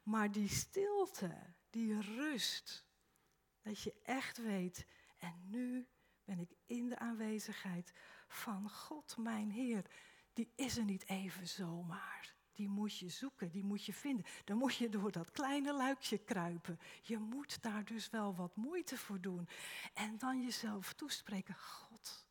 Maar 0.03 0.31
die 0.31 0.49
stilte, 0.49 1.37
die 1.71 2.01
rust, 2.01 2.85
dat 3.63 3.81
je 3.81 3.95
echt 4.03 4.37
weet, 4.37 4.87
en 5.19 5.41
nu 5.49 5.89
ben 6.25 6.39
ik 6.39 6.57
in 6.67 6.89
de 6.89 6.99
aanwezigheid 6.99 7.93
van 8.31 8.71
God, 8.71 9.17
mijn 9.17 9.51
Heer. 9.51 9.85
Die 10.33 10.53
is 10.55 10.77
er 10.77 10.85
niet 10.85 11.09
even 11.09 11.49
zomaar. 11.49 12.35
Die 12.53 12.69
moet 12.69 12.99
je 12.99 13.09
zoeken, 13.09 13.51
die 13.51 13.65
moet 13.65 13.85
je 13.85 13.93
vinden. 13.93 14.25
Dan 14.45 14.57
moet 14.57 14.75
je 14.75 14.89
door 14.89 15.13
dat 15.13 15.31
kleine 15.31 15.73
luikje 15.75 16.19
kruipen. 16.19 16.79
Je 17.03 17.19
moet 17.19 17.63
daar 17.63 17.85
dus 17.85 18.11
wel 18.11 18.35
wat 18.35 18.57
moeite 18.57 18.99
voor 18.99 19.21
doen. 19.21 19.49
En 19.95 20.19
dan 20.19 20.43
jezelf 20.43 20.93
toespreken, 20.93 21.55
God, 21.55 22.27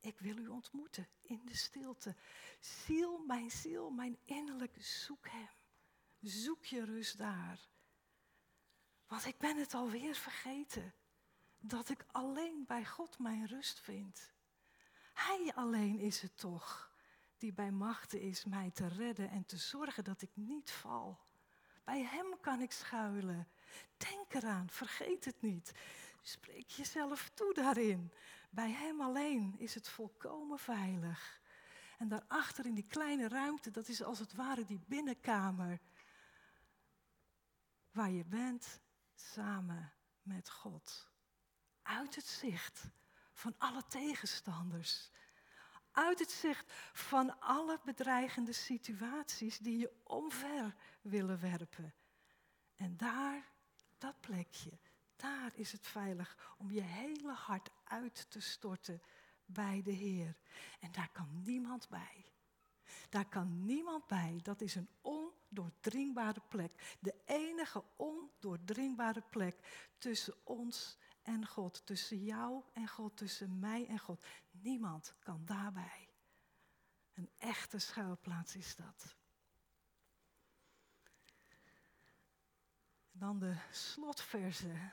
ik 0.00 0.18
wil 0.18 0.36
u 0.36 0.48
ontmoeten 0.48 1.08
in 1.20 1.40
de 1.44 1.56
stilte. 1.56 2.16
Ziel, 2.60 3.24
mijn 3.26 3.50
ziel, 3.50 3.90
mijn 3.90 4.18
innerlijke, 4.24 4.82
zoek 4.82 5.28
hem. 5.28 5.48
Zoek 6.20 6.64
je 6.64 6.84
rust 6.84 7.18
daar. 7.18 7.68
Want 9.06 9.26
ik 9.26 9.38
ben 9.38 9.56
het 9.56 9.74
alweer 9.74 10.14
vergeten. 10.14 10.94
Dat 11.58 11.88
ik 11.88 12.04
alleen 12.06 12.64
bij 12.66 12.84
God 12.84 13.18
mijn 13.18 13.46
rust 13.46 13.80
vind. 13.80 14.32
Hij 15.26 15.52
alleen 15.54 15.98
is 15.98 16.20
het 16.20 16.38
toch 16.38 16.92
die 17.38 17.52
bij 17.52 17.70
machten 17.70 18.20
is 18.20 18.44
mij 18.44 18.70
te 18.70 18.86
redden 18.86 19.30
en 19.30 19.44
te 19.44 19.56
zorgen 19.56 20.04
dat 20.04 20.22
ik 20.22 20.30
niet 20.34 20.70
val. 20.70 21.18
Bij 21.84 22.02
Hem 22.02 22.40
kan 22.40 22.60
ik 22.60 22.72
schuilen. 22.72 23.48
Denk 23.96 24.34
eraan, 24.34 24.70
vergeet 24.70 25.24
het 25.24 25.42
niet. 25.42 25.72
Spreek 26.22 26.70
jezelf 26.70 27.30
toe 27.34 27.54
daarin. 27.54 28.12
Bij 28.50 28.70
Hem 28.70 29.00
alleen 29.00 29.54
is 29.58 29.74
het 29.74 29.88
volkomen 29.88 30.58
veilig. 30.58 31.40
En 31.98 32.08
daarachter 32.08 32.66
in 32.66 32.74
die 32.74 32.86
kleine 32.86 33.28
ruimte, 33.28 33.70
dat 33.70 33.88
is 33.88 34.02
als 34.02 34.18
het 34.18 34.32
ware 34.32 34.64
die 34.64 34.80
binnenkamer. 34.86 35.80
Waar 37.90 38.10
je 38.10 38.24
bent 38.24 38.80
samen 39.14 39.92
met 40.22 40.50
God. 40.50 41.10
Uit 41.82 42.14
het 42.14 42.26
zicht 42.26 42.90
van 43.32 43.54
alle 43.58 43.82
tegenstanders. 43.88 45.10
Uit 45.92 46.18
het 46.18 46.30
zicht 46.30 46.72
van 46.92 47.40
alle 47.40 47.80
bedreigende 47.84 48.52
situaties 48.52 49.58
die 49.58 49.78
je 49.78 49.92
omver 50.04 50.74
willen 51.00 51.40
werpen. 51.40 51.94
En 52.76 52.96
daar, 52.96 53.50
dat 53.98 54.20
plekje, 54.20 54.78
daar 55.16 55.50
is 55.54 55.72
het 55.72 55.86
veilig 55.86 56.54
om 56.58 56.70
je 56.70 56.80
hele 56.80 57.32
hart 57.32 57.70
uit 57.84 58.30
te 58.30 58.40
storten 58.40 59.02
bij 59.44 59.82
de 59.82 59.90
Heer. 59.92 60.36
En 60.80 60.92
daar 60.92 61.10
kan 61.12 61.42
niemand 61.44 61.88
bij. 61.88 62.30
Daar 63.08 63.28
kan 63.28 63.64
niemand 63.64 64.06
bij. 64.06 64.40
Dat 64.42 64.60
is 64.60 64.74
een 64.74 64.88
ondoordringbare 65.00 66.42
plek. 66.48 66.96
De 67.00 67.14
enige 67.24 67.84
ondoordringbare 67.96 69.22
plek 69.30 69.56
tussen 69.98 70.34
ons 70.44 70.98
en 71.30 71.46
God, 71.46 71.86
tussen 71.86 72.24
jou 72.24 72.62
en 72.72 72.88
God, 72.88 73.16
tussen 73.16 73.58
mij 73.58 73.86
en 73.86 73.98
God. 73.98 74.24
Niemand 74.50 75.14
kan 75.18 75.44
daarbij. 75.44 76.08
Een 77.14 77.30
echte 77.38 77.78
schuilplaats 77.78 78.56
is 78.56 78.76
dat. 78.76 79.16
Dan 83.12 83.38
de 83.38 83.56
slotverse. 83.70 84.92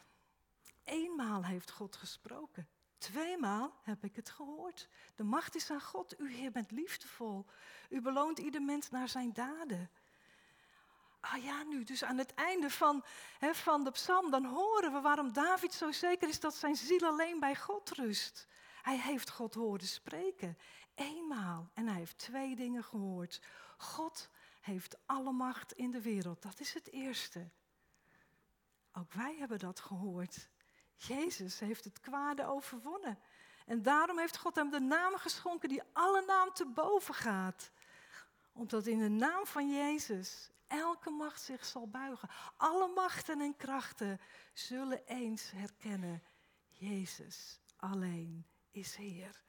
Eenmaal 0.84 1.46
heeft 1.46 1.72
God 1.72 1.96
gesproken. 1.96 2.68
Tweemaal 2.98 3.80
heb 3.82 4.04
ik 4.04 4.16
het 4.16 4.30
gehoord. 4.30 4.90
De 5.16 5.24
macht 5.24 5.56
is 5.56 5.72
aan 5.72 5.82
God. 5.82 6.20
U, 6.20 6.34
Heer, 6.34 6.52
bent 6.52 6.72
liefdevol. 6.72 7.46
U 7.90 8.02
beloont 8.02 8.40
ieder 8.40 8.62
mens 8.62 8.90
naar 8.90 9.10
zijn 9.10 9.34
daden. 9.34 9.90
Ah 11.20 11.44
ja, 11.44 11.64
nu, 11.64 11.84
dus 11.84 12.04
aan 12.04 12.18
het 12.18 12.34
einde 12.34 12.70
van, 12.70 13.04
van 13.40 13.84
de 13.84 13.92
psalm, 13.92 14.32
dan 14.32 14.46
horen 14.46 14.94
we 14.94 15.02
waarom 15.02 15.34
David 15.34 15.74
zo 15.74 15.92
zeker 15.92 16.30
is 16.30 16.40
dat 16.40 16.56
zijn 16.56 16.76
ziel 16.76 17.06
alleen 17.06 17.40
bij 17.40 17.56
God 17.56 17.90
rust. 17.90 18.48
Hij 18.82 19.00
heeft 19.00 19.30
God 19.30 19.54
horen 19.54 19.88
spreken, 19.88 20.58
eenmaal. 20.96 21.70
En 21.74 21.88
hij 21.88 21.98
heeft 21.98 22.18
twee 22.18 22.56
dingen 22.56 22.84
gehoord. 22.84 23.42
God 23.78 24.30
heeft 24.62 24.98
alle 25.06 25.32
macht 25.32 25.74
in 25.74 25.92
de 25.92 26.02
wereld, 26.02 26.42
dat 26.42 26.60
is 26.60 26.74
het 26.74 26.92
eerste. 26.92 27.50
Ook 28.94 29.14
wij 29.14 29.36
hebben 29.40 29.60
dat 29.60 29.80
gehoord. 29.80 30.48
Jezus 30.96 31.60
heeft 31.60 31.84
het 31.84 32.00
kwade 32.00 32.46
overwonnen. 32.46 33.20
En 33.66 33.82
daarom 33.82 34.20
heeft 34.20 34.38
God 34.38 34.56
hem 34.56 34.70
de 34.70 34.80
naam 34.80 35.16
geschonken 35.16 35.70
die 35.70 35.82
alle 35.94 36.24
naam 36.26 36.54
te 36.54 36.66
boven 36.66 37.14
gaat. 37.14 37.72
Omdat 38.54 38.88
in 38.88 39.00
de 39.00 39.10
naam 39.10 39.46
van 39.46 39.70
Jezus 39.72 40.50
elke 40.68 41.10
macht 41.10 41.42
zich 41.42 41.66
zal 41.66 41.88
buigen. 41.88 42.30
Alle 42.58 42.92
machten 42.96 43.42
en 43.42 43.56
krachten 43.56 44.20
zullen 44.54 45.06
eens 45.06 45.52
herkennen. 45.52 46.24
Jezus 46.70 47.60
alleen 47.78 48.46
is 48.72 48.96
Heer. 48.96 49.42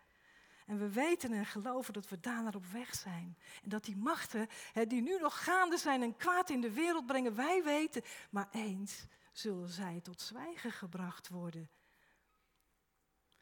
En 0.66 0.78
we 0.78 0.90
weten 0.90 1.32
en 1.32 1.46
geloven 1.46 1.92
dat 1.92 2.08
we 2.08 2.20
daar 2.20 2.42
naar 2.42 2.54
op 2.54 2.66
weg 2.66 2.94
zijn. 2.94 3.38
En 3.62 3.68
dat 3.68 3.84
die 3.84 3.96
machten 3.96 4.48
hè, 4.72 4.86
die 4.86 5.02
nu 5.02 5.18
nog 5.18 5.44
gaande 5.44 5.76
zijn 5.76 6.02
en 6.02 6.16
kwaad 6.16 6.50
in 6.50 6.60
de 6.60 6.72
wereld 6.72 7.06
brengen, 7.06 7.34
wij 7.34 7.62
weten, 7.62 8.02
maar 8.30 8.48
eens 8.52 9.06
zullen 9.32 9.68
zij 9.68 10.00
tot 10.02 10.20
zwijgen 10.20 10.72
gebracht 10.72 11.28
worden. 11.28 11.70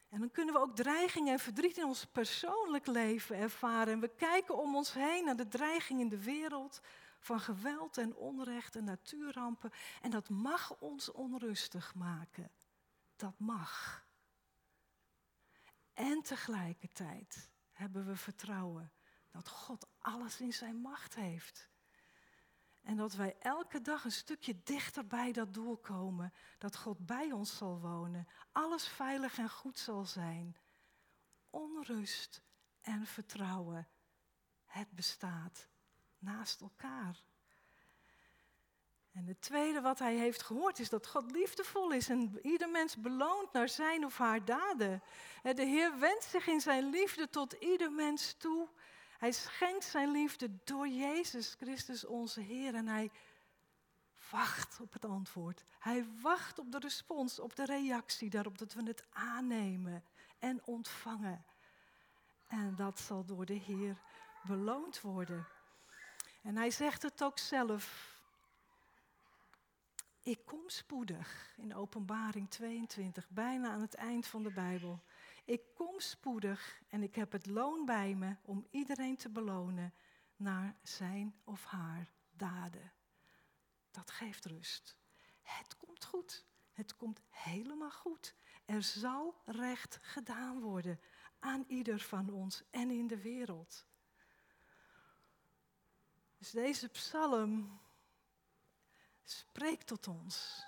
En 0.09 0.21
dan 0.21 0.31
kunnen 0.31 0.55
we 0.55 0.61
ook 0.61 0.77
dreiging 0.77 1.29
en 1.29 1.39
verdriet 1.39 1.77
in 1.77 1.85
ons 1.85 2.05
persoonlijk 2.05 2.87
leven 2.87 3.37
ervaren. 3.37 3.93
En 3.93 4.01
we 4.01 4.15
kijken 4.17 4.59
om 4.59 4.77
ons 4.77 4.93
heen 4.93 5.25
naar 5.25 5.37
de 5.37 5.49
dreiging 5.49 6.01
in 6.01 6.09
de 6.09 6.23
wereld 6.23 6.81
van 7.27 7.41
geweld 7.41 7.99
en 7.99 8.17
onrecht 8.17 8.77
en 8.77 8.85
natuurrampen. 8.85 9.71
En 10.03 10.11
dat 10.11 10.29
mag 10.29 10.81
ons 10.81 11.13
onrustig 11.13 11.95
maken. 11.95 12.51
Dat 13.17 13.39
mag. 13.39 14.05
En 15.95 16.23
tegelijkertijd 16.23 17.51
hebben 17.73 18.07
we 18.07 18.17
vertrouwen 18.17 18.93
dat 19.31 19.49
God 19.49 19.87
alles 19.99 20.41
in 20.41 20.53
zijn 20.53 20.77
macht 20.77 21.15
heeft. 21.15 21.71
En 22.83 22.97
dat 22.97 23.15
wij 23.15 23.37
elke 23.39 23.81
dag 23.81 24.05
een 24.05 24.13
stukje 24.13 24.63
dichter 24.63 25.07
bij 25.07 25.33
dat 25.33 25.55
doel 25.55 25.77
komen. 25.77 26.33
Dat 26.59 26.77
God 26.77 27.07
bij 27.07 27.33
ons 27.33 27.57
zal 27.57 27.81
wonen. 27.81 28.29
Alles 28.53 28.89
veilig 28.89 29.39
en 29.39 29.51
goed 29.51 29.79
zal 29.79 30.05
zijn. 30.05 30.57
Onrust 31.51 32.43
en 32.81 33.07
vertrouwen. 33.07 33.89
Het 34.65 34.91
bestaat 34.91 35.69
naast 36.27 36.61
elkaar. 36.61 37.23
En 39.13 39.27
het 39.27 39.41
tweede 39.41 39.81
wat 39.81 39.99
hij 39.99 40.17
heeft 40.17 40.43
gehoord 40.43 40.79
is 40.79 40.89
dat 40.89 41.07
God 41.07 41.31
liefdevol 41.31 41.93
is 41.93 42.09
en 42.09 42.39
ieder 42.43 42.69
mens 42.69 42.97
beloont 42.97 43.53
naar 43.53 43.69
zijn 43.69 44.05
of 44.05 44.19
haar 44.19 44.45
daden. 44.45 45.03
De 45.43 45.65
Heer 45.65 45.99
wendt 45.99 46.25
zich 46.25 46.47
in 46.47 46.61
zijn 46.61 46.91
liefde 46.91 47.31
tot 47.31 47.53
ieder 47.53 47.93
mens 47.93 48.35
toe. 48.39 48.69
Hij 49.19 49.33
schenkt 49.33 49.85
zijn 49.85 50.11
liefde 50.11 50.51
door 50.65 50.89
Jezus 50.89 51.55
Christus 51.59 52.05
onze 52.05 52.41
Heer 52.41 52.75
en 52.75 52.87
hij 52.87 53.11
wacht 54.31 54.81
op 54.81 54.93
het 54.93 55.05
antwoord. 55.05 55.65
Hij 55.79 56.07
wacht 56.21 56.59
op 56.59 56.73
de 56.73 56.79
respons, 56.79 57.39
op 57.39 57.57
de 57.57 57.65
reactie 57.65 58.31
daarop 58.31 58.59
dat 58.59 58.73
we 58.73 58.83
het 58.83 59.05
aannemen 59.13 60.05
en 60.39 60.65
ontvangen. 60.65 61.45
En 62.47 62.75
dat 62.77 63.01
zal 63.01 63.25
door 63.25 63.47
de 63.47 63.55
Heer 63.55 63.97
beloond 64.43 65.01
worden. 65.01 65.47
En 66.47 66.57
hij 66.57 66.71
zegt 66.71 67.03
het 67.03 67.23
ook 67.23 67.39
zelf. 67.39 68.15
Ik 70.23 70.45
kom 70.45 70.63
spoedig 70.67 71.55
in 71.57 71.75
Openbaring 71.75 72.51
22, 72.51 73.29
bijna 73.29 73.71
aan 73.71 73.81
het 73.81 73.95
eind 73.95 74.27
van 74.27 74.43
de 74.43 74.51
Bijbel. 74.51 75.03
Ik 75.45 75.63
kom 75.75 76.01
spoedig 76.01 76.83
en 76.89 77.03
ik 77.03 77.15
heb 77.15 77.33
het 77.33 77.47
loon 77.47 77.85
bij 77.85 78.15
me 78.15 78.37
om 78.43 78.67
iedereen 78.71 79.17
te 79.17 79.29
belonen 79.29 79.95
naar 80.37 80.77
zijn 80.83 81.35
of 81.45 81.65
haar 81.65 82.13
daden. 82.31 82.93
Dat 83.91 84.11
geeft 84.11 84.45
rust. 84.45 84.97
Het 85.43 85.77
komt 85.77 86.05
goed. 86.05 86.45
Het 86.73 86.97
komt 86.97 87.21
helemaal 87.29 87.93
goed. 87.93 88.35
Er 88.65 88.83
zal 88.83 89.35
recht 89.45 89.99
gedaan 90.03 90.61
worden 90.61 91.01
aan 91.39 91.65
ieder 91.69 92.01
van 92.01 92.31
ons 92.31 92.63
en 92.71 92.91
in 92.91 93.07
de 93.07 93.21
wereld. 93.21 93.87
Dus 96.39 96.51
deze 96.51 96.89
psalm 96.89 97.81
spreekt 99.25 99.87
tot 99.87 100.09
ons. 100.09 100.65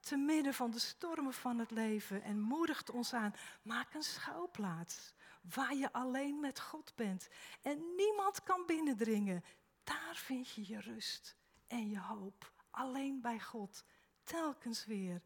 Te 0.00 0.16
midden 0.16 0.54
van 0.54 0.70
de 0.70 0.78
stormen 0.78 1.32
van 1.32 1.58
het 1.58 1.70
leven 1.70 2.22
en 2.22 2.40
moedigt 2.40 2.90
ons 2.90 3.12
aan. 3.12 3.34
Maak 3.62 3.94
een 3.94 4.02
schouwplaats 4.02 5.14
waar 5.54 5.74
je 5.74 5.92
alleen 5.92 6.40
met 6.40 6.60
God 6.60 6.92
bent. 6.94 7.28
En 7.62 7.94
niemand 7.96 8.42
kan 8.42 8.66
binnendringen. 8.66 9.44
Daar 9.84 10.16
vind 10.16 10.50
je 10.50 10.66
je 10.66 10.80
rust 10.80 11.36
en 11.66 11.90
je 11.90 12.00
hoop. 12.00 12.52
Alleen 12.70 13.20
bij 13.20 13.40
God. 13.40 13.84
Telkens 14.22 14.84
weer. 14.84 15.22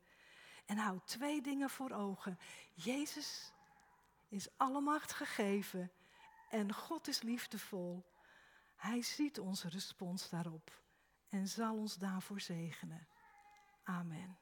En 0.66 0.76
hou 0.76 0.98
twee 1.04 1.42
dingen 1.42 1.70
voor 1.70 1.90
ogen. 1.90 2.38
Jezus 2.74 3.52
is 4.28 4.48
alle 4.56 4.80
macht 4.80 5.12
gegeven 5.12 5.92
en 6.50 6.74
God 6.74 7.08
is 7.08 7.22
liefdevol. 7.22 8.04
Hij 8.80 9.02
ziet 9.02 9.38
onze 9.38 9.68
respons 9.68 10.28
daarop 10.28 10.82
en 11.28 11.48
zal 11.48 11.76
ons 11.76 11.96
daarvoor 11.96 12.40
zegenen. 12.40 13.06
Amen. 13.82 14.38